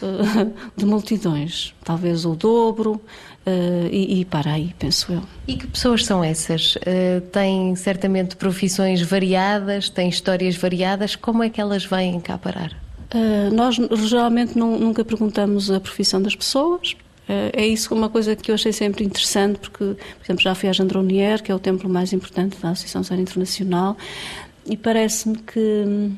uh, 0.01 0.53
de 0.75 0.85
multidões, 0.85 1.73
talvez 1.83 2.23
o 2.23 2.33
dobro. 2.33 3.01
Uh, 3.47 3.87
e, 3.91 4.19
e, 4.19 4.25
para 4.25 4.51
aí, 4.51 4.75
penso 4.77 5.11
eu. 5.11 5.23
E 5.47 5.55
que 5.55 5.65
pessoas 5.65 6.05
são 6.05 6.23
essas? 6.23 6.75
Uh, 6.75 7.21
têm 7.31 7.75
certamente 7.75 8.35
profissões 8.35 9.01
variadas, 9.01 9.89
têm 9.89 10.09
histórias 10.09 10.55
variadas, 10.55 11.15
como 11.15 11.41
é 11.41 11.49
que 11.49 11.59
elas 11.59 11.85
vêm 11.85 12.19
cá 12.19 12.37
parar? 12.37 12.71
Uh, 13.13 13.53
nós 13.53 13.75
geralmente 14.07 14.57
não, 14.57 14.77
nunca 14.77 15.03
perguntamos 15.03 15.71
a 15.71 15.79
profissão 15.79 16.21
das 16.21 16.35
pessoas, 16.35 16.95
é 17.53 17.67
isso 17.67 17.93
uma 17.93 18.09
coisa 18.09 18.35
que 18.35 18.49
eu 18.49 18.55
achei 18.55 18.73
sempre 18.73 19.03
interessante, 19.05 19.59
porque, 19.59 19.83
por 19.83 20.25
exemplo, 20.25 20.41
já 20.41 20.55
fui 20.55 20.67
a 20.67 20.73
Gendronier, 20.73 21.43
que 21.43 21.51
é 21.51 21.55
o 21.55 21.59
templo 21.59 21.87
mais 21.87 22.11
importante 22.11 22.57
da 22.59 22.71
Associação 22.71 23.03
Séria 23.03 23.21
Internacional, 23.21 23.95
e 24.65 24.75
parece-me 24.75 25.37
que 25.37 25.59
hum, 25.59 26.15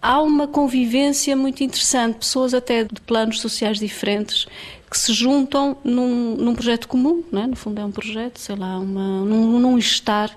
há 0.00 0.20
uma 0.20 0.46
convivência 0.46 1.36
muito 1.36 1.62
interessante, 1.62 2.18
pessoas 2.18 2.54
até 2.54 2.84
de 2.84 3.00
planos 3.00 3.40
sociais 3.40 3.78
diferentes 3.78 4.46
que 4.90 4.98
se 4.98 5.12
juntam 5.12 5.76
num, 5.84 6.36
num 6.36 6.54
projeto 6.54 6.88
comum, 6.88 7.22
é? 7.32 7.46
no 7.46 7.56
fundo 7.56 7.80
é 7.80 7.84
um 7.84 7.90
projeto, 7.90 8.38
sei 8.38 8.56
lá, 8.56 8.78
uma, 8.78 9.24
num, 9.24 9.58
num 9.58 9.76
estar, 9.76 10.36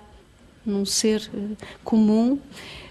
num 0.65 0.85
ser 0.85 1.29
uh, 1.33 1.57
comum 1.83 2.37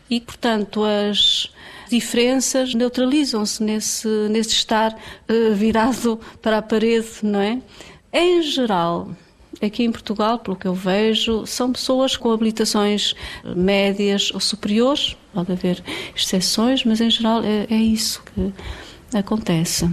e, 0.09 0.21
portanto, 0.21 0.83
as 0.83 1.53
diferenças 1.91 2.75
neutralizam-se 2.75 3.63
nesse, 3.63 4.09
nesse 4.31 4.51
estar 4.51 4.93
uh, 4.95 5.55
virado 5.55 6.19
para 6.41 6.59
a 6.59 6.63
parede, 6.63 7.09
não 7.23 7.41
é? 7.41 7.61
Em 8.13 8.43
geral, 8.43 9.11
aqui 9.63 9.85
em 9.85 9.93
Portugal, 9.93 10.39
pelo 10.39 10.57
que 10.57 10.67
eu 10.67 10.75
vejo, 10.75 11.47
são 11.47 11.73
pessoas 11.73 12.17
com 12.17 12.31
habilitações 12.31 13.15
médias 13.57 14.31
ou 14.33 14.41
superiores, 14.41 15.17
pode 15.33 15.53
haver 15.53 15.83
exceções, 16.17 16.85
mas 16.85 17.01
em 17.01 17.11
geral 17.11 17.43
é, 17.43 17.67
é 17.71 17.77
isso 17.77 18.23
que 18.35 18.53
acontece. 19.17 19.89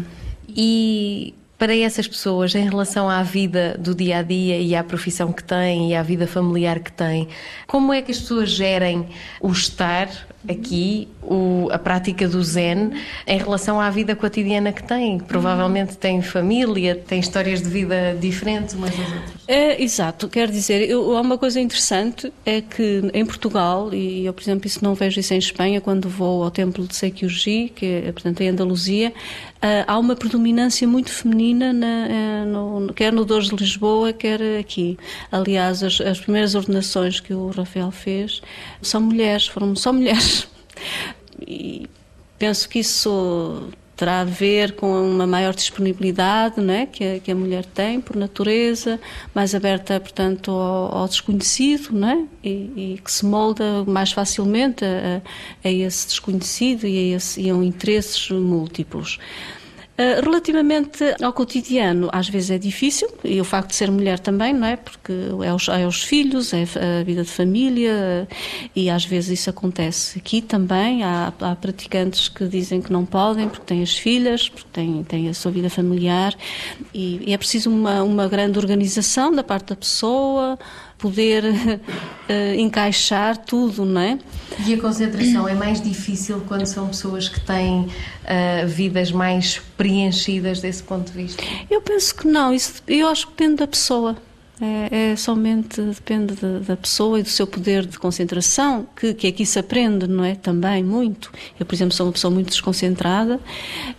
E 0.48 1.34
para 1.58 1.76
essas 1.76 2.08
pessoas, 2.08 2.54
em 2.54 2.64
relação 2.64 3.10
à 3.10 3.24
vida 3.24 3.76
do 3.80 3.96
dia 3.96 4.20
a 4.20 4.22
dia 4.22 4.60
e 4.60 4.76
à 4.76 4.84
profissão 4.84 5.34
que 5.34 5.44
têm 5.44 5.92
e 5.92 5.96
à 5.96 6.04
vida 6.04 6.28
familiar 6.28 6.80
que 6.80 6.92
têm, 6.92 7.28
como 7.66 7.92
é 7.92 8.02
que 8.02 8.12
as 8.12 8.20
pessoas 8.20 8.52
gerem 8.52 9.08
o 9.42 9.52
estar 9.52 10.08
aqui 10.50 11.08
o, 11.22 11.70
a 11.72 11.78
prática 11.78 12.28
do 12.28 12.42
Zen 12.42 12.92
em 13.26 13.38
relação 13.38 13.80
à 13.80 13.90
vida 13.90 14.16
cotidiana 14.16 14.72
que 14.72 14.84
tem. 14.84 15.20
Provavelmente 15.20 15.98
tem 15.98 16.22
família, 16.22 16.96
tem 16.96 17.20
histórias 17.20 17.62
de 17.62 17.70
vida 17.70 18.16
diferentes 18.20 18.74
umas 18.74 18.92
das 18.92 19.00
outras. 19.00 19.38
É, 19.48 19.82
exato, 19.82 20.28
quer 20.28 20.50
dizer, 20.50 20.90
eu, 20.90 21.16
há 21.16 21.22
uma 21.22 21.38
coisa 21.38 21.60
interessante, 21.60 22.32
é 22.46 22.62
que 22.62 23.10
em 23.14 23.26
Portugal, 23.26 23.94
e 23.94 24.26
eu, 24.26 24.34
por 24.34 24.42
exemplo, 24.42 24.68
isso 24.68 24.84
não 24.84 24.94
vejo 24.94 25.20
isso 25.20 25.34
em 25.34 25.38
Espanha, 25.38 25.80
quando 25.80 26.10
vou 26.10 26.44
ao 26.44 26.52
templo 26.52 26.86
de 26.86 26.96
Sekyuji, 26.96 27.72
que 27.76 27.86
é, 27.86 28.12
portanto, 28.12 28.42
em 28.42 28.50
Andaluzia, 28.50 29.10
uh, 29.10 29.84
há 29.88 29.98
uma 29.98 30.16
predominância 30.16 30.88
muito 30.88 31.10
feminina, 31.12 31.72
na, 31.72 32.08
uh, 32.08 32.46
no, 32.46 32.94
quer 32.94 33.14
no 33.14 33.24
Dores 33.24 33.48
de 33.48 33.56
Lisboa, 33.56 34.12
quer 34.12 34.42
aqui. 34.60 34.98
Aliás, 35.32 35.84
as, 35.84 36.00
as 36.02 36.20
primeiras 36.20 36.56
ordenações 36.56 37.20
que 37.20 37.34
o 37.34 37.50
Rafael 37.50 37.92
fez 37.92 38.42
são 38.82 39.02
mulheres, 39.02 39.48
foram 39.48 39.76
só 39.76 39.94
mulheres. 39.94 40.37
E 41.40 41.88
penso 42.38 42.68
que 42.68 42.80
isso 42.80 43.70
terá 43.98 44.22
a 44.22 44.24
ver 44.24 44.74
com 44.74 44.88
uma 45.02 45.26
maior 45.26 45.56
disponibilidade 45.56 46.62
né, 46.62 46.86
que, 46.86 47.04
a, 47.04 47.20
que 47.20 47.32
a 47.32 47.36
mulher 47.36 47.66
tem 47.66 48.00
por 48.00 48.16
natureza, 48.16 49.00
mais 49.34 49.56
aberta, 49.56 50.00
portanto, 50.00 50.52
ao, 50.52 50.96
ao 50.96 51.08
desconhecido 51.08 51.92
né, 51.94 52.28
e, 52.44 52.50
e, 52.94 53.02
que 53.04 53.12
se 53.12 53.26
molda 53.26 53.84
mais 53.86 54.12
facilmente 54.12 54.86
a, 54.86 55.22
a 55.68 55.72
esse 55.72 56.08
desconhecido 56.08 56.86
e 56.86 57.14
a, 57.14 57.18
esse, 57.18 57.42
e 57.42 57.50
a 57.50 57.54
interesses 57.56 58.30
múltiplos. 58.30 59.18
Uh, 59.98 60.22
relativamente 60.24 61.04
ao 61.24 61.34
cotidiano, 61.34 62.08
às 62.12 62.30
vezes 62.30 62.52
é 62.52 62.60
difícil, 62.60 63.08
e 63.24 63.42
o 63.42 63.44
facto 63.44 63.70
de 63.70 63.76
ser 63.76 63.90
mulher 63.90 64.20
também, 64.20 64.54
não 64.54 64.68
é? 64.68 64.76
Porque 64.76 65.12
é 65.44 65.52
os, 65.52 65.68
é 65.68 65.88
os 65.88 66.04
filhos, 66.04 66.54
é 66.54 66.66
a 67.00 67.04
vida 67.04 67.24
de 67.24 67.32
família, 67.32 68.28
e 68.76 68.92
às 68.92 69.04
vezes 69.04 69.40
isso 69.40 69.50
acontece. 69.50 70.20
Aqui 70.20 70.40
também 70.40 71.04
há, 71.04 71.34
há 71.42 71.56
praticantes 71.56 72.30
que 72.30 72.46
dizem 72.48 72.80
que 72.80 72.94
não 72.94 73.08
podem 73.08 73.50
porque 73.50 73.66
têm 73.66 73.82
as 73.82 73.98
filhas, 73.98 74.48
porque 74.48 74.70
têm, 74.72 75.04
têm 75.04 75.30
a 75.30 75.34
sua 75.34 75.52
vida 75.52 75.70
familiar, 75.70 76.36
e, 76.94 77.20
e 77.26 77.34
é 77.34 77.38
preciso 77.38 77.72
uma, 77.72 78.04
uma 78.04 78.28
grande 78.28 78.60
organização 78.60 79.32
da 79.32 79.44
parte 79.44 79.70
da 79.70 79.76
pessoa, 79.76 80.60
poder 80.98 81.44
uh, 81.46 82.56
encaixar 82.58 83.38
tudo, 83.38 83.86
não 83.86 84.02
é? 84.02 84.20
E 84.66 84.74
a 84.74 84.82
concentração 84.82 85.48
é 85.48 85.54
mais 85.54 85.82
difícil 85.82 86.42
quando 86.48 86.66
são 86.66 86.88
pessoas 86.88 87.30
que 87.30 87.40
têm 87.40 87.82
uh, 87.82 88.68
vidas 88.68 89.12
mais 89.12 89.62
preenchidas 89.78 90.60
desse 90.60 90.84
ponto 90.84 91.12
de 91.12 91.18
vista? 91.18 91.44
Eu 91.70 91.82
penso 91.82 92.16
que 92.16 92.28
não, 92.28 92.54
isso, 92.54 92.82
eu 92.88 93.08
acho 93.08 93.28
que 93.28 93.34
depende 93.34 93.58
da 93.58 93.68
pessoa. 93.68 94.18
É, 94.60 95.12
é, 95.12 95.16
somente 95.16 95.80
depende 95.80 96.34
de, 96.34 96.66
da 96.66 96.76
pessoa 96.76 97.20
e 97.20 97.24
do 97.24 97.30
seu 97.30 97.46
poder 97.46 97.86
de 97.86 98.00
concentração, 98.00 98.88
que, 98.96 99.14
que 99.14 99.28
aqui 99.28 99.46
se 99.46 99.60
aprende, 99.60 100.08
não 100.08 100.24
é? 100.24 100.34
Também 100.34 100.84
muito. 100.84 101.32
Eu, 101.60 101.66
por 101.66 101.76
exemplo, 101.76 101.94
sou 101.94 102.08
uma 102.08 102.12
pessoa 102.12 102.34
muito 102.34 102.48
desconcentrada 102.48 103.40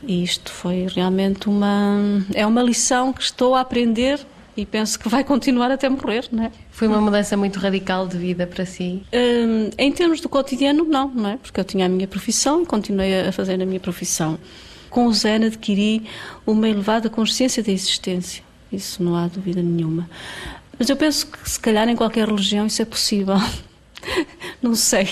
e 0.03 0.25
isto 0.25 0.51
foi 0.51 0.89
realmente 0.93 1.49
uma. 1.49 2.25
É 2.35 2.45
uma 2.45 2.61
lição 2.61 3.13
que 3.13 3.23
estou 3.23 3.55
a 3.55 3.61
aprender 3.61 4.19
e 4.59 4.67
penso 4.67 4.99
que 4.99 5.09
vai 5.09 5.23
continuar 5.23 5.71
até 5.71 5.89
morrer, 5.89 6.25
não 6.33 6.43
é? 6.43 6.53
Foi 6.73 6.89
uma 6.89 7.01
mudança 7.01 7.37
muito 7.37 7.61
radical 7.61 8.09
de 8.09 8.19
vida 8.19 8.45
para 8.45 8.67
si? 8.67 9.05
Hum, 9.13 9.71
em 9.79 9.93
termos 9.93 10.21
do 10.21 10.29
cotidiano, 10.29 10.83
não, 10.83 11.09
não 11.09 11.31
é? 11.31 11.37
Porque 11.37 11.61
eu 11.61 11.65
tinha 11.65 11.87
a 11.87 11.89
minha 11.89 12.09
profissão 12.09 12.63
e 12.63 12.67
continuei 12.67 13.29
a 13.29 13.31
fazer 13.31 13.63
a 13.63 13.65
minha 13.65 13.79
profissão. 13.79 14.37
Com 14.91 15.07
o 15.07 15.13
Zen 15.13 15.45
adquiri 15.45 16.03
uma 16.45 16.69
elevada 16.69 17.09
consciência 17.09 17.63
da 17.63 17.71
existência, 17.71 18.43
isso 18.73 19.01
não 19.01 19.15
há 19.15 19.29
dúvida 19.29 19.63
nenhuma. 19.63 20.11
Mas 20.77 20.91
eu 20.91 20.97
penso 20.97 21.29
que 21.29 21.49
se 21.49 21.61
calhar 21.61 21.89
em 21.89 21.95
qualquer 21.95 22.27
religião 22.27 22.67
isso 22.67 22.83
é 22.83 22.85
possível. 22.85 23.37
não 24.61 24.75
sei, 24.75 25.09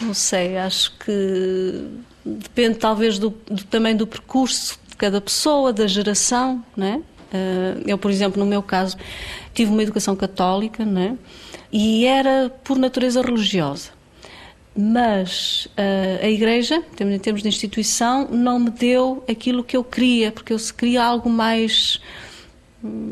não 0.00 0.14
sei, 0.14 0.56
acho 0.56 0.96
que 0.96 1.88
depende 2.24 2.78
talvez 2.78 3.18
do, 3.18 3.34
do, 3.50 3.64
também 3.64 3.94
do 3.94 4.06
percurso 4.06 4.78
de 4.88 4.96
cada 4.96 5.20
pessoa, 5.20 5.74
da 5.74 5.86
geração, 5.86 6.64
não 6.74 6.86
é? 6.86 7.00
Eh, 7.32 7.82
eu, 7.86 7.98
por 7.98 8.10
exemplo, 8.10 8.38
no 8.42 8.48
meu 8.48 8.62
caso, 8.62 8.96
tive 9.54 9.70
uma 9.70 9.82
educação 9.82 10.14
católica, 10.14 10.84
né? 10.84 11.16
E 11.72 12.04
era 12.04 12.50
por 12.62 12.78
natureza 12.78 13.22
religiosa. 13.22 13.90
Mas 14.74 15.68
uh, 15.76 16.24
a 16.24 16.28
Igreja, 16.30 16.82
em 16.98 17.18
termos 17.18 17.42
de 17.42 17.48
instituição, 17.48 18.28
não 18.30 18.58
me 18.58 18.70
deu 18.70 19.22
aquilo 19.28 19.62
que 19.62 19.76
eu 19.76 19.84
queria, 19.84 20.32
porque 20.32 20.52
eu 20.52 20.56
queria 20.76 21.04
algo 21.04 21.28
mais 21.28 22.00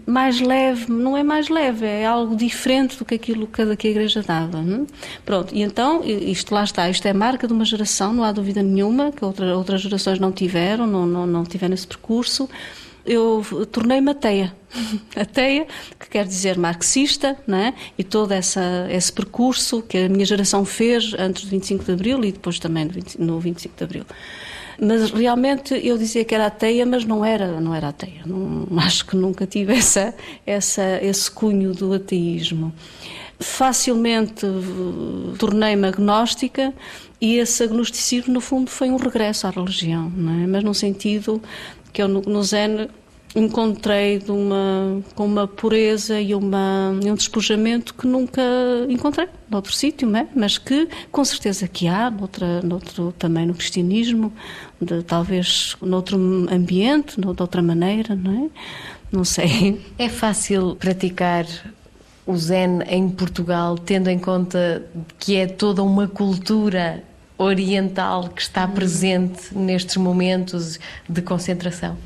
mais 0.05 0.41
leve, 0.41 0.91
não 0.91 1.17
é 1.17 1.23
mais 1.23 1.49
leve, 1.49 1.87
é 1.87 2.05
algo 2.05 2.35
diferente 2.35 2.99
do 2.99 3.05
que 3.05 3.15
aquilo 3.15 3.47
que 3.47 3.87
a 3.87 3.91
Igreja 3.91 4.21
dava. 4.21 4.61
Não? 4.61 4.85
Pronto, 5.25 5.55
e 5.55 5.63
então, 5.63 6.03
isto 6.05 6.53
lá 6.53 6.65
está, 6.65 6.91
isto 6.91 7.07
é 7.07 7.13
marca 7.13 7.47
de 7.47 7.53
uma 7.53 7.65
geração, 7.65 8.13
não 8.13 8.25
há 8.25 8.33
dúvida 8.33 8.65
nenhuma, 8.65 9.13
que 9.13 9.25
outra, 9.25 9.57
outras 9.57 9.81
gerações 9.81 10.19
não 10.19 10.33
tiveram, 10.33 10.89
não, 10.89 11.07
não, 11.07 11.25
não 11.25 11.45
tiveram 11.45 11.75
esse 11.75 11.87
percurso 11.87 12.49
eu 13.05 13.45
tornei-me 13.71 14.11
ateia. 14.11 14.55
ateia, 15.17 15.67
que 15.99 16.09
quer 16.09 16.25
dizer 16.25 16.57
marxista, 16.57 17.37
né? 17.47 17.75
e 17.99 18.05
todo 18.05 18.33
essa, 18.33 18.87
esse 18.91 19.13
percurso 19.13 19.83
que 19.83 19.99
a 19.99 20.09
minha 20.09 20.25
geração 20.25 20.65
fez 20.65 21.15
antes 21.19 21.45
do 21.45 21.51
25 21.51 21.85
de 21.85 21.93
Abril 21.93 22.25
e 22.25 22.33
depois 22.33 22.59
também 22.59 22.89
no 23.19 23.41
25 23.41 23.77
de 23.77 23.85
Abril. 23.85 24.05
Mas 24.81 25.11
realmente 25.11 25.75
eu 25.87 25.99
dizia 25.99 26.25
que 26.25 26.35
era 26.35 26.47
ateia, 26.47 26.87
mas 26.87 27.05
não 27.05 27.23
era, 27.23 27.61
não 27.61 27.75
era 27.75 27.89
ateia. 27.89 28.23
Não, 28.25 28.67
acho 28.81 29.05
que 29.07 29.15
nunca 29.15 29.47
tive 29.47 29.75
essa, 29.75 30.15
essa, 30.47 30.99
esse 31.03 31.31
cunho 31.31 31.75
do 31.75 31.93
ateísmo. 31.93 32.73
Facilmente 33.39 34.45
eh, 34.47 35.37
tornei-me 35.39 35.89
agnóstica 35.89 36.75
e 37.21 37.37
esse 37.37 37.63
agnosticismo, 37.63 38.33
no 38.33 38.41
fundo, 38.41 38.71
foi 38.71 38.91
um 38.91 38.97
regresso 38.97 39.47
à 39.47 39.51
religião, 39.51 40.11
não 40.17 40.43
é? 40.43 40.47
mas 40.47 40.65
num 40.65 40.73
sentido 40.73 41.41
que 41.93 42.01
eu 42.01 42.09
no, 42.09 42.43
Zen 42.43 42.89
encontrei 43.35 44.23
uma, 44.29 45.03
com 45.15 45.27
uma 45.27 45.47
pureza 45.47 46.19
e, 46.19 46.35
uma, 46.35 46.91
um 46.91 47.15
despojamento 47.15 47.95
que 47.95 48.07
nunca 48.07 48.43
encontrei 48.89 49.29
noutro 49.51 49.73
sítio, 49.73 50.15
é? 50.17 50.27
mas 50.35 50.57
que 50.57 50.89
com 51.13 51.25
certeza 51.25 51.69
que 51.69 51.87
há, 51.87 52.11
noutra, 52.11 52.63
noutro, 52.63 53.13
também 53.19 53.47
no 53.47 53.55
cristianismo, 53.55 54.33
de, 54.81 55.03
talvez 55.03 55.77
noutro 55.83 56.17
ambiente, 56.51 57.21
de 57.21 57.27
outra 57.27 57.61
maneira, 57.61 58.17
não 58.17 58.47
é? 58.47 58.51
Não 59.13 59.25
sei. 59.25 59.81
É 59.99 60.09
fácil 60.09 60.77
praticar 60.77 61.45
o 62.25 62.37
Zen 62.37 62.83
em 62.89 63.09
Portugal, 63.09 63.77
tendo 63.77 64.09
em 64.09 64.19
conta 64.19 64.87
que 65.19 65.37
é 65.37 65.47
toda 65.47 65.83
uma 65.83 66.07
cultura 66.07 67.03
oriental 67.41 68.29
que 68.29 68.43
está 68.43 68.69
presente 68.69 69.57
nestes 69.57 69.97
momentos 69.97 70.79
de 71.09 71.23
concentração? 71.23 71.97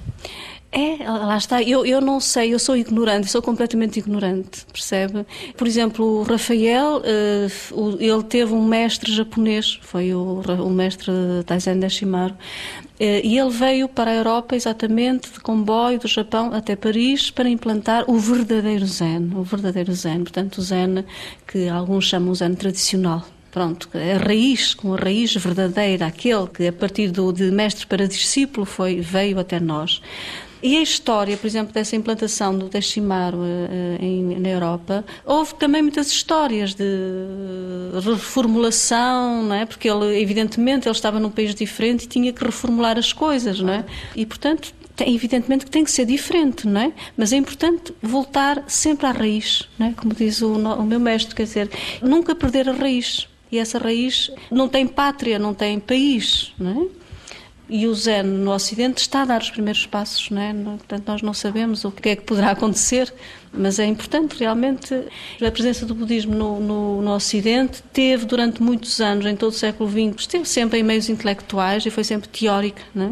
É, 0.71 1.09
lá 1.09 1.37
está. 1.37 1.63
Eu, 1.63 1.87
eu 1.87 2.01
não 2.01 2.19
sei, 2.19 2.53
eu 2.53 2.59
sou 2.59 2.77
ignorante, 2.77 3.31
sou 3.31 3.41
completamente 3.41 4.01
ignorante, 4.01 4.67
percebe? 4.73 5.25
Por 5.57 5.69
exemplo, 5.69 6.05
o 6.05 6.23
Rafael, 6.25 7.01
uh, 7.01 7.97
ele 8.01 8.23
teve 8.25 8.53
um 8.53 8.65
mestre 8.65 9.13
japonês, 9.13 9.79
foi 9.83 10.13
o, 10.13 10.41
o 10.41 10.71
mestre 10.71 11.13
Taizen 11.47 11.79
Deshimaru, 11.79 12.35
uh, 12.35 12.37
e 12.99 13.39
ele 13.39 13.51
veio 13.51 13.89
para 13.89 14.11
a 14.11 14.15
Europa 14.15 14.57
exatamente 14.57 15.31
de 15.31 15.39
comboio 15.39 16.01
do 16.01 16.09
Japão 16.09 16.53
até 16.53 16.75
Paris 16.75 17.31
para 17.31 17.49
implantar 17.49 18.11
o 18.11 18.19
verdadeiro 18.19 18.85
Zen, 18.85 19.31
o 19.33 19.45
verdadeiro 19.45 19.93
Zen, 19.95 20.25
portanto 20.25 20.59
o 20.59 20.63
Zen 20.63 21.05
que 21.47 21.69
alguns 21.69 22.07
chamam 22.07 22.35
Zen 22.35 22.57
tradicional 22.57 23.25
pronto, 23.55 23.89
a 23.95 24.19
raiz, 24.19 24.75
com 24.75 24.95
a 24.95 24.97
raiz 24.97 25.33
verdadeira, 25.37 26.07
aquele 26.07 26.49
que 26.49 26.67
a 26.67 26.73
partir 26.73 27.13
do, 27.13 27.33
de 27.33 27.53
mestre 27.53 27.87
para 27.87 28.09
discípulo 28.09 28.67
foi, 28.67 29.01
veio 29.01 29.39
até 29.39 29.61
nós. 29.61 30.03
E 30.61 30.77
a 30.77 30.83
história, 30.83 31.37
por 31.37 31.47
exemplo, 31.47 31.73
dessa 31.73 31.95
implantação 31.95 32.59
do 32.59 32.69
Deshimaru 32.69 33.37
uh, 33.37 34.03
em, 34.03 34.41
na 34.41 34.49
Europa, 34.49 35.05
houve 35.25 35.55
também 35.55 35.83
muitas 35.83 36.11
histórias 36.11 36.75
de 36.75 36.85
reformulação, 38.05 39.45
não 39.45 39.55
é? 39.55 39.67
Porque 39.67 39.89
ele, 39.89 40.21
evidentemente, 40.21 40.89
ele 40.89 40.97
estava 40.97 41.21
num 41.21 41.31
país 41.31 41.55
diferente 41.55 42.07
e 42.07 42.09
tinha 42.09 42.33
que 42.33 42.43
reformular 42.43 42.99
as 42.99 43.13
coisas, 43.13 43.61
não 43.61 43.73
é? 43.73 43.85
E, 44.17 44.27
portanto, 44.27 44.75
tem, 44.97 45.15
evidentemente 45.15 45.65
que 45.65 45.71
tem 45.71 45.85
que 45.85 45.93
ser 45.93 46.07
diferente, 46.07 46.67
não 46.67 46.81
é? 46.81 46.93
Mas 47.17 47.33
é 47.33 47.37
importante 47.37 47.95
voltar 48.03 48.65
sempre 48.67 49.07
à 49.07 49.13
raiz, 49.13 49.69
não 49.79 49.87
é? 49.87 49.93
Como 49.93 50.13
diz 50.13 50.43
o, 50.43 50.55
o 50.55 50.83
meu 50.83 50.99
mestre, 50.99 51.37
quer 51.37 51.45
dizer, 51.45 51.71
nunca 52.03 52.35
perder 52.35 52.69
a 52.69 52.73
raiz 52.73 53.29
e 53.51 53.59
essa 53.59 53.79
raiz 53.79 54.31
não 54.51 54.69
tem 54.69 54.87
pátria, 54.87 55.39
não 55.39 55.55
tem 55.55 55.79
país, 55.79 56.53
não 56.59 56.83
é? 56.83 57.05
E 57.67 57.87
o 57.87 57.95
Zen 57.95 58.25
no 58.25 58.53
Ocidente 58.53 59.01
está 59.01 59.23
a 59.23 59.25
dar 59.25 59.41
os 59.41 59.51
primeiros 59.51 59.87
passos, 59.87 60.29
não 60.29 60.41
é? 60.41 60.53
Portanto, 60.53 61.09
nós 61.09 61.23
não 61.23 61.33
sabemos 61.33 61.83
o 61.85 61.91
que 61.91 62.11
é 62.11 62.17
que 62.17 62.23
poderá 62.23 62.51
acontecer, 62.51 63.13
mas 63.51 63.79
é 63.79 63.87
importante 63.87 64.37
realmente. 64.39 64.95
A 65.41 65.51
presença 65.51 65.87
do 65.87 65.95
budismo 65.95 66.35
no, 66.35 66.61
no, 66.61 67.03
no 67.03 67.15
Ocidente 67.15 67.83
teve 67.91 68.27
durante 68.27 68.63
muitos 68.63 69.01
anos, 69.01 69.25
em 69.25 69.35
todo 69.35 69.51
o 69.51 69.57
século 69.57 69.89
XX, 69.91 70.21
esteve 70.21 70.45
sempre 70.45 70.81
em 70.81 70.83
meios 70.83 71.09
intelectuais 71.09 71.87
e 71.87 71.91
foi 71.91 72.05
sempre 72.05 72.29
teórica, 72.29 72.83
é? 72.95 73.11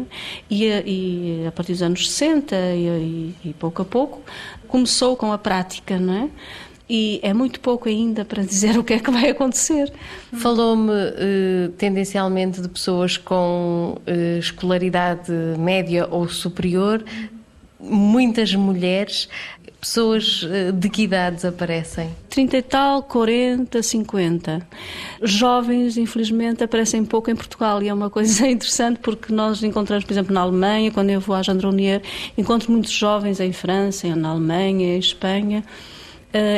E, 0.49 0.65
e 0.65 1.47
a 1.47 1.51
partir 1.51 1.71
dos 1.71 1.81
anos 1.81 2.11
60 2.11 2.55
e, 2.55 2.87
e, 2.87 3.35
e 3.49 3.53
pouco 3.53 3.81
a 3.81 3.85
pouco 3.85 4.21
começou 4.67 5.15
com 5.15 5.31
a 5.31 5.37
prática, 5.37 5.97
não 5.97 6.13
é? 6.13 6.29
E 6.89 7.19
é 7.23 7.33
muito 7.33 7.59
pouco 7.59 7.87
ainda 7.87 8.25
para 8.25 8.43
dizer 8.43 8.77
o 8.79 8.83
que 8.83 8.93
é 8.93 8.99
que 8.99 9.11
vai 9.11 9.29
acontecer. 9.29 9.91
Falou-me 10.33 10.91
uh, 10.91 11.69
tendencialmente 11.77 12.61
de 12.61 12.67
pessoas 12.67 13.17
com 13.17 13.97
uh, 14.07 14.39
escolaridade 14.39 15.31
média 15.57 16.07
ou 16.09 16.27
superior, 16.27 17.03
muitas 17.79 18.53
mulheres. 18.53 19.29
Pessoas 19.79 20.43
uh, 20.43 20.71
de 20.71 20.89
que 20.89 21.03
idades 21.03 21.43
aparecem? 21.43 22.09
30 22.29 22.57
e 22.57 22.61
tal, 22.61 23.03
40, 23.03 23.83
50. 23.83 24.67
Jovens, 25.21 25.97
infelizmente, 25.97 26.63
aparecem 26.63 27.03
pouco 27.03 27.29
em 27.29 27.35
Portugal 27.35 27.81
e 27.83 27.89
é 27.89 27.93
uma 27.93 28.09
coisa 28.09 28.47
interessante 28.47 28.99
porque 28.99 29.33
nós 29.33 29.61
encontramos, 29.61 30.05
por 30.05 30.13
exemplo, 30.13 30.33
na 30.33 30.41
Alemanha, 30.41 30.89
quando 30.91 31.09
eu 31.09 31.19
vou 31.19 31.35
à 31.35 31.41
Gendronier, 31.41 32.01
encontro 32.37 32.71
muitos 32.71 32.91
jovens 32.91 33.39
em 33.39 33.51
França, 33.51 34.13
na 34.15 34.29
Alemanha, 34.29 34.95
em 34.95 34.99
Espanha 34.99 35.63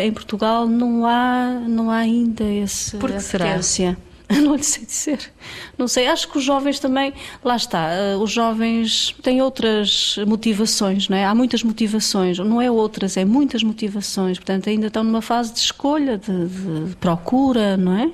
em 0.03 0.11
Portugal 0.11 0.67
não 0.67 1.05
há, 1.05 1.61
não 1.67 1.91
há 1.91 1.97
ainda 1.97 2.43
esse 2.43 2.97
Por 2.97 3.11
que 3.11 3.19
será? 3.19 3.59
Não 4.41 4.55
lhe 4.55 4.63
sei 4.63 4.85
dizer. 4.85 5.19
Não 5.77 5.88
sei. 5.88 6.07
Acho 6.07 6.27
que 6.29 6.38
os 6.38 6.43
jovens 6.43 6.79
também, 6.79 7.13
lá 7.43 7.55
está, 7.55 7.89
uh, 7.89 8.21
os 8.21 8.31
jovens 8.31 9.15
têm 9.21 9.41
outras 9.41 10.17
motivações, 10.25 11.07
não 11.07 11.17
é? 11.17 11.25
Há 11.25 11.35
muitas 11.35 11.63
motivações, 11.63 12.39
não 12.39 12.61
é 12.61 12.69
outras, 12.69 13.17
é 13.17 13.25
muitas 13.25 13.61
motivações. 13.61 14.38
Portanto, 14.38 14.69
ainda 14.69 14.88
estão 14.88 15.03
numa 15.03 15.21
fase 15.21 15.53
de 15.53 15.59
escolha, 15.59 16.17
de, 16.17 16.47
de 16.88 16.95
procura, 16.95 17.77
não 17.77 17.95
é? 17.97 18.11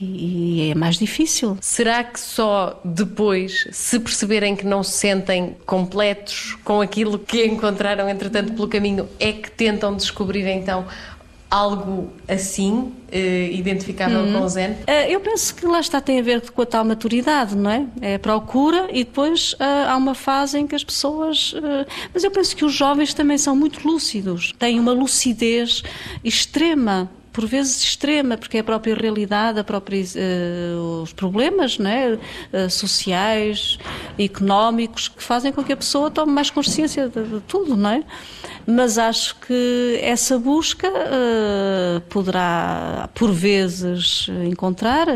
E, 0.00 0.70
é 0.70 0.74
mais 0.74 0.98
difícil. 0.98 1.56
Será 1.60 2.02
que 2.02 2.18
só 2.18 2.80
depois, 2.84 3.68
se 3.70 3.98
perceberem 4.00 4.56
que 4.56 4.66
não 4.66 4.82
se 4.82 4.92
sentem 4.92 5.56
completos 5.64 6.56
com 6.64 6.80
aquilo 6.80 7.18
que 7.18 7.44
encontraram, 7.46 8.08
entretanto, 8.08 8.52
pelo 8.52 8.68
caminho, 8.68 9.08
é 9.20 9.32
que 9.32 9.50
tentam 9.50 9.94
descobrir 9.94 10.46
então 10.46 10.86
algo 11.50 12.12
assim, 12.26 12.92
eh, 13.12 13.50
identificável 13.52 14.22
uhum. 14.22 14.32
com 14.32 14.40
o 14.40 14.48
Zen? 14.48 14.70
Uh, 14.72 15.08
eu 15.08 15.20
penso 15.20 15.54
que 15.54 15.64
lá 15.64 15.78
está, 15.78 16.00
tem 16.00 16.18
a 16.18 16.22
ver 16.22 16.50
com 16.50 16.62
a 16.62 16.66
tal 16.66 16.84
maturidade, 16.84 17.54
não 17.54 17.70
é? 17.70 17.86
É 18.00 18.14
a 18.16 18.18
procura 18.18 18.88
e 18.90 19.04
depois 19.04 19.52
uh, 19.52 19.88
há 19.88 19.96
uma 19.96 20.16
fase 20.16 20.58
em 20.58 20.66
que 20.66 20.74
as 20.74 20.82
pessoas. 20.82 21.54
Mas 22.12 22.24
eu 22.24 22.30
penso 22.32 22.56
que 22.56 22.64
os 22.64 22.72
jovens 22.72 23.14
também 23.14 23.38
são 23.38 23.54
muito 23.54 23.86
lúcidos, 23.86 24.52
têm 24.58 24.80
uma 24.80 24.92
lucidez 24.92 25.84
extrema 26.24 27.08
por 27.34 27.46
vezes 27.46 27.82
extrema, 27.82 28.38
porque 28.38 28.56
é 28.56 28.60
a 28.60 28.64
própria 28.64 28.94
realidade, 28.94 29.58
a 29.58 29.64
própria, 29.64 30.00
uh, 30.00 31.02
os 31.02 31.12
problemas 31.12 31.78
né, 31.78 32.16
uh, 32.16 32.70
sociais, 32.70 33.76
económicos, 34.16 35.08
que 35.08 35.20
fazem 35.20 35.52
com 35.52 35.64
que 35.64 35.72
a 35.72 35.76
pessoa 35.76 36.12
tome 36.12 36.32
mais 36.32 36.48
consciência 36.48 37.08
de, 37.08 37.24
de 37.24 37.40
tudo, 37.40 37.76
não 37.76 37.90
é? 37.90 38.04
Mas 38.66 38.98
acho 38.98 39.36
que 39.40 39.98
essa 40.02 40.38
busca 40.38 40.88
uh, 40.88 42.00
poderá, 42.08 43.08
por 43.14 43.32
vezes, 43.32 44.26
encontrar 44.50 45.06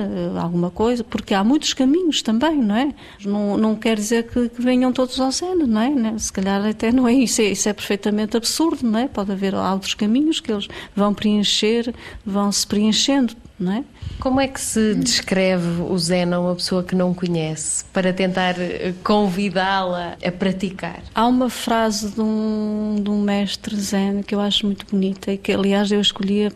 alguma 0.40 0.70
coisa, 0.70 1.02
porque 1.02 1.34
há 1.34 1.42
muitos 1.42 1.72
caminhos 1.72 2.22
também, 2.22 2.58
não 2.58 2.76
é? 2.76 2.94
Não, 3.24 3.56
não 3.56 3.74
quer 3.74 3.96
dizer 3.96 4.24
que, 4.24 4.48
que 4.48 4.60
venham 4.60 4.92
todos 4.92 5.18
ao 5.18 5.30
Zen, 5.30 5.56
não 5.66 5.80
é? 5.80 5.90
Né? 5.90 6.14
Se 6.18 6.32
calhar 6.32 6.64
até 6.66 6.92
não 6.92 7.08
é 7.08 7.12
isso, 7.12 7.40
é, 7.40 7.46
isso 7.46 7.68
é 7.68 7.72
perfeitamente 7.72 8.36
absurdo, 8.36 8.86
não 8.86 8.98
é? 8.98 9.08
Pode 9.08 9.32
haver 9.32 9.54
outros 9.54 9.94
caminhos 9.94 10.40
que 10.40 10.52
eles 10.52 10.68
vão 10.94 11.14
preencher 11.14 11.94
vão 12.24 12.50
se 12.52 12.66
preenchendo, 12.66 13.34
é? 13.66 13.84
Como 14.20 14.40
é 14.40 14.46
que 14.46 14.60
se 14.60 14.94
descreve 14.94 15.82
o 15.82 15.98
Zen 15.98 16.32
a 16.32 16.38
uma 16.38 16.54
pessoa 16.54 16.82
que 16.84 16.94
não 16.94 17.12
conhece, 17.12 17.84
para 17.92 18.12
tentar 18.12 18.58
eh, 18.58 18.94
convidá-la 19.02 20.16
a 20.24 20.30
praticar? 20.30 21.02
Há 21.12 21.26
uma 21.26 21.50
frase 21.50 22.10
de 22.10 22.20
um, 22.20 22.96
de 23.02 23.10
um 23.10 23.20
mestre 23.20 23.74
Zen 23.74 24.22
que 24.22 24.34
eu 24.34 24.40
acho 24.40 24.64
muito 24.64 24.86
bonita 24.86 25.32
e 25.32 25.38
que, 25.38 25.52
aliás, 25.52 25.90
eu 25.90 26.00
escolhi, 26.00 26.48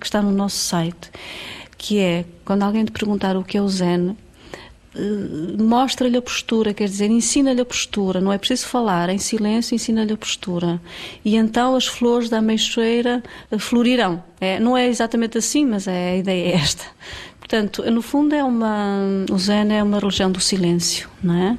que 0.00 0.06
está 0.06 0.20
no 0.20 0.32
nosso 0.32 0.56
site, 0.56 1.10
que 1.78 1.98
é, 1.98 2.24
quando 2.44 2.62
alguém 2.64 2.84
te 2.84 2.90
perguntar 2.90 3.36
o 3.36 3.44
que 3.44 3.56
é 3.56 3.62
o 3.62 3.68
Zen, 3.68 4.16
mostra-lhe 5.58 6.16
a 6.16 6.22
postura, 6.22 6.74
quer 6.74 6.88
dizer, 6.88 7.10
ensina-lhe 7.10 7.60
a 7.60 7.64
postura, 7.64 8.20
não 8.20 8.32
é 8.32 8.38
preciso 8.38 8.66
falar, 8.66 9.08
em 9.08 9.18
silêncio 9.18 9.74
ensina-lhe 9.74 10.12
a 10.12 10.16
postura. 10.16 10.80
E 11.24 11.36
então 11.36 11.76
as 11.76 11.86
flores 11.86 12.28
da 12.28 12.38
ameixoeira 12.38 13.22
eh, 13.50 13.58
florirão. 13.58 14.22
É, 14.40 14.58
não 14.58 14.76
é 14.76 14.88
exatamente 14.88 15.38
assim, 15.38 15.64
mas 15.64 15.86
é, 15.86 16.10
a 16.12 16.16
ideia 16.16 16.52
é 16.52 16.56
esta. 16.56 16.84
Portanto, 17.38 17.88
no 17.90 18.02
fundo 18.02 18.34
é 18.34 18.42
uma, 18.42 19.26
o 19.30 19.38
Zen 19.38 19.72
é 19.72 19.82
uma 19.82 19.98
religião 19.98 20.30
do 20.30 20.40
silêncio, 20.40 21.08
não 21.22 21.34
é? 21.34 21.58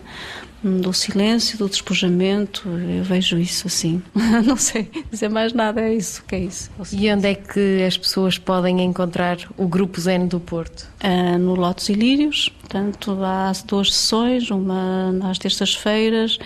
Do 0.63 0.93
silêncio, 0.93 1.57
do 1.57 1.67
despojamento, 1.67 2.67
eu 2.69 3.03
vejo 3.03 3.37
isso 3.37 3.67
assim. 3.67 4.01
Não 4.45 4.55
sei 4.55 4.89
dizer 5.09 5.29
mais 5.29 5.53
nada, 5.53 5.81
é 5.81 5.95
isso 5.95 6.23
que 6.25 6.35
é 6.35 6.39
isso. 6.39 6.69
E 6.91 7.11
onde 7.11 7.27
é 7.27 7.35
que 7.35 7.83
as 7.83 7.97
pessoas 7.97 8.37
podem 8.37 8.81
encontrar 8.81 9.37
o 9.57 9.67
Grupo 9.67 9.99
Zen 9.99 10.27
do 10.27 10.39
Porto? 10.39 10.87
Uh, 11.03 11.37
no 11.39 11.55
Lotos 11.55 11.89
e 11.89 11.93
Lírios, 11.93 12.49
portanto 12.49 13.17
há 13.23 13.51
duas 13.65 13.91
sessões, 13.91 14.51
uma 14.51 15.11
às 15.23 15.39
terças-feiras, 15.39 16.37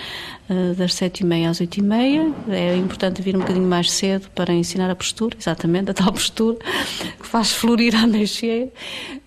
uh, 0.49 0.73
das 0.75 0.93
sete 0.93 1.21
e 1.21 1.25
meia 1.25 1.49
às 1.49 1.60
oito 1.60 1.78
e 1.78 1.82
meia. 1.82 2.32
É 2.47 2.75
importante 2.78 3.21
vir 3.21 3.36
um 3.36 3.39
bocadinho 3.39 3.67
mais 3.67 3.91
cedo 3.91 4.30
para 4.34 4.54
ensinar 4.54 4.89
a 4.89 4.95
postura, 4.95 5.36
exatamente, 5.38 5.91
a 5.91 5.93
tal 5.93 6.13
postura 6.13 6.58
que 7.19 7.28
faz 7.28 7.51
florir 7.51 7.93
a 7.95 8.08
mexer, 8.08 8.71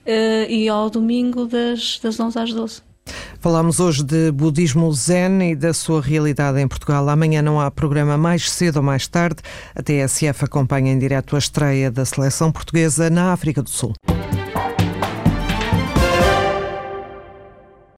uh, 0.07 0.51
e 0.51 0.66
ao 0.66 0.88
domingo 0.88 1.44
das, 1.44 2.01
das 2.03 2.18
11 2.18 2.38
às 2.38 2.53
12. 2.55 2.88
Falámos 3.40 3.79
hoje 3.79 4.03
de 4.03 4.33
budismo 4.33 4.92
zen 4.92 5.53
e 5.53 5.55
da 5.55 5.72
sua 5.72 6.03
realidade 6.03 6.61
em 6.61 6.66
Portugal. 6.66 7.09
Amanhã 7.09 7.40
não 7.40 7.61
há 7.61 7.70
programa 7.70 8.18
mais 8.18 8.51
cedo 8.51 8.79
ou 8.79 8.83
mais 8.83 9.07
tarde. 9.07 9.42
A 9.77 9.83
TSF 9.83 10.44
acompanha 10.44 10.92
em 10.92 10.98
direto 10.98 11.37
a 11.37 11.38
estreia 11.38 11.88
da 11.88 12.05
seleção 12.05 12.51
portuguesa 12.51 13.09
na 13.09 13.33
África 13.33 13.62
do 13.62 13.70
Sul. 13.70 13.94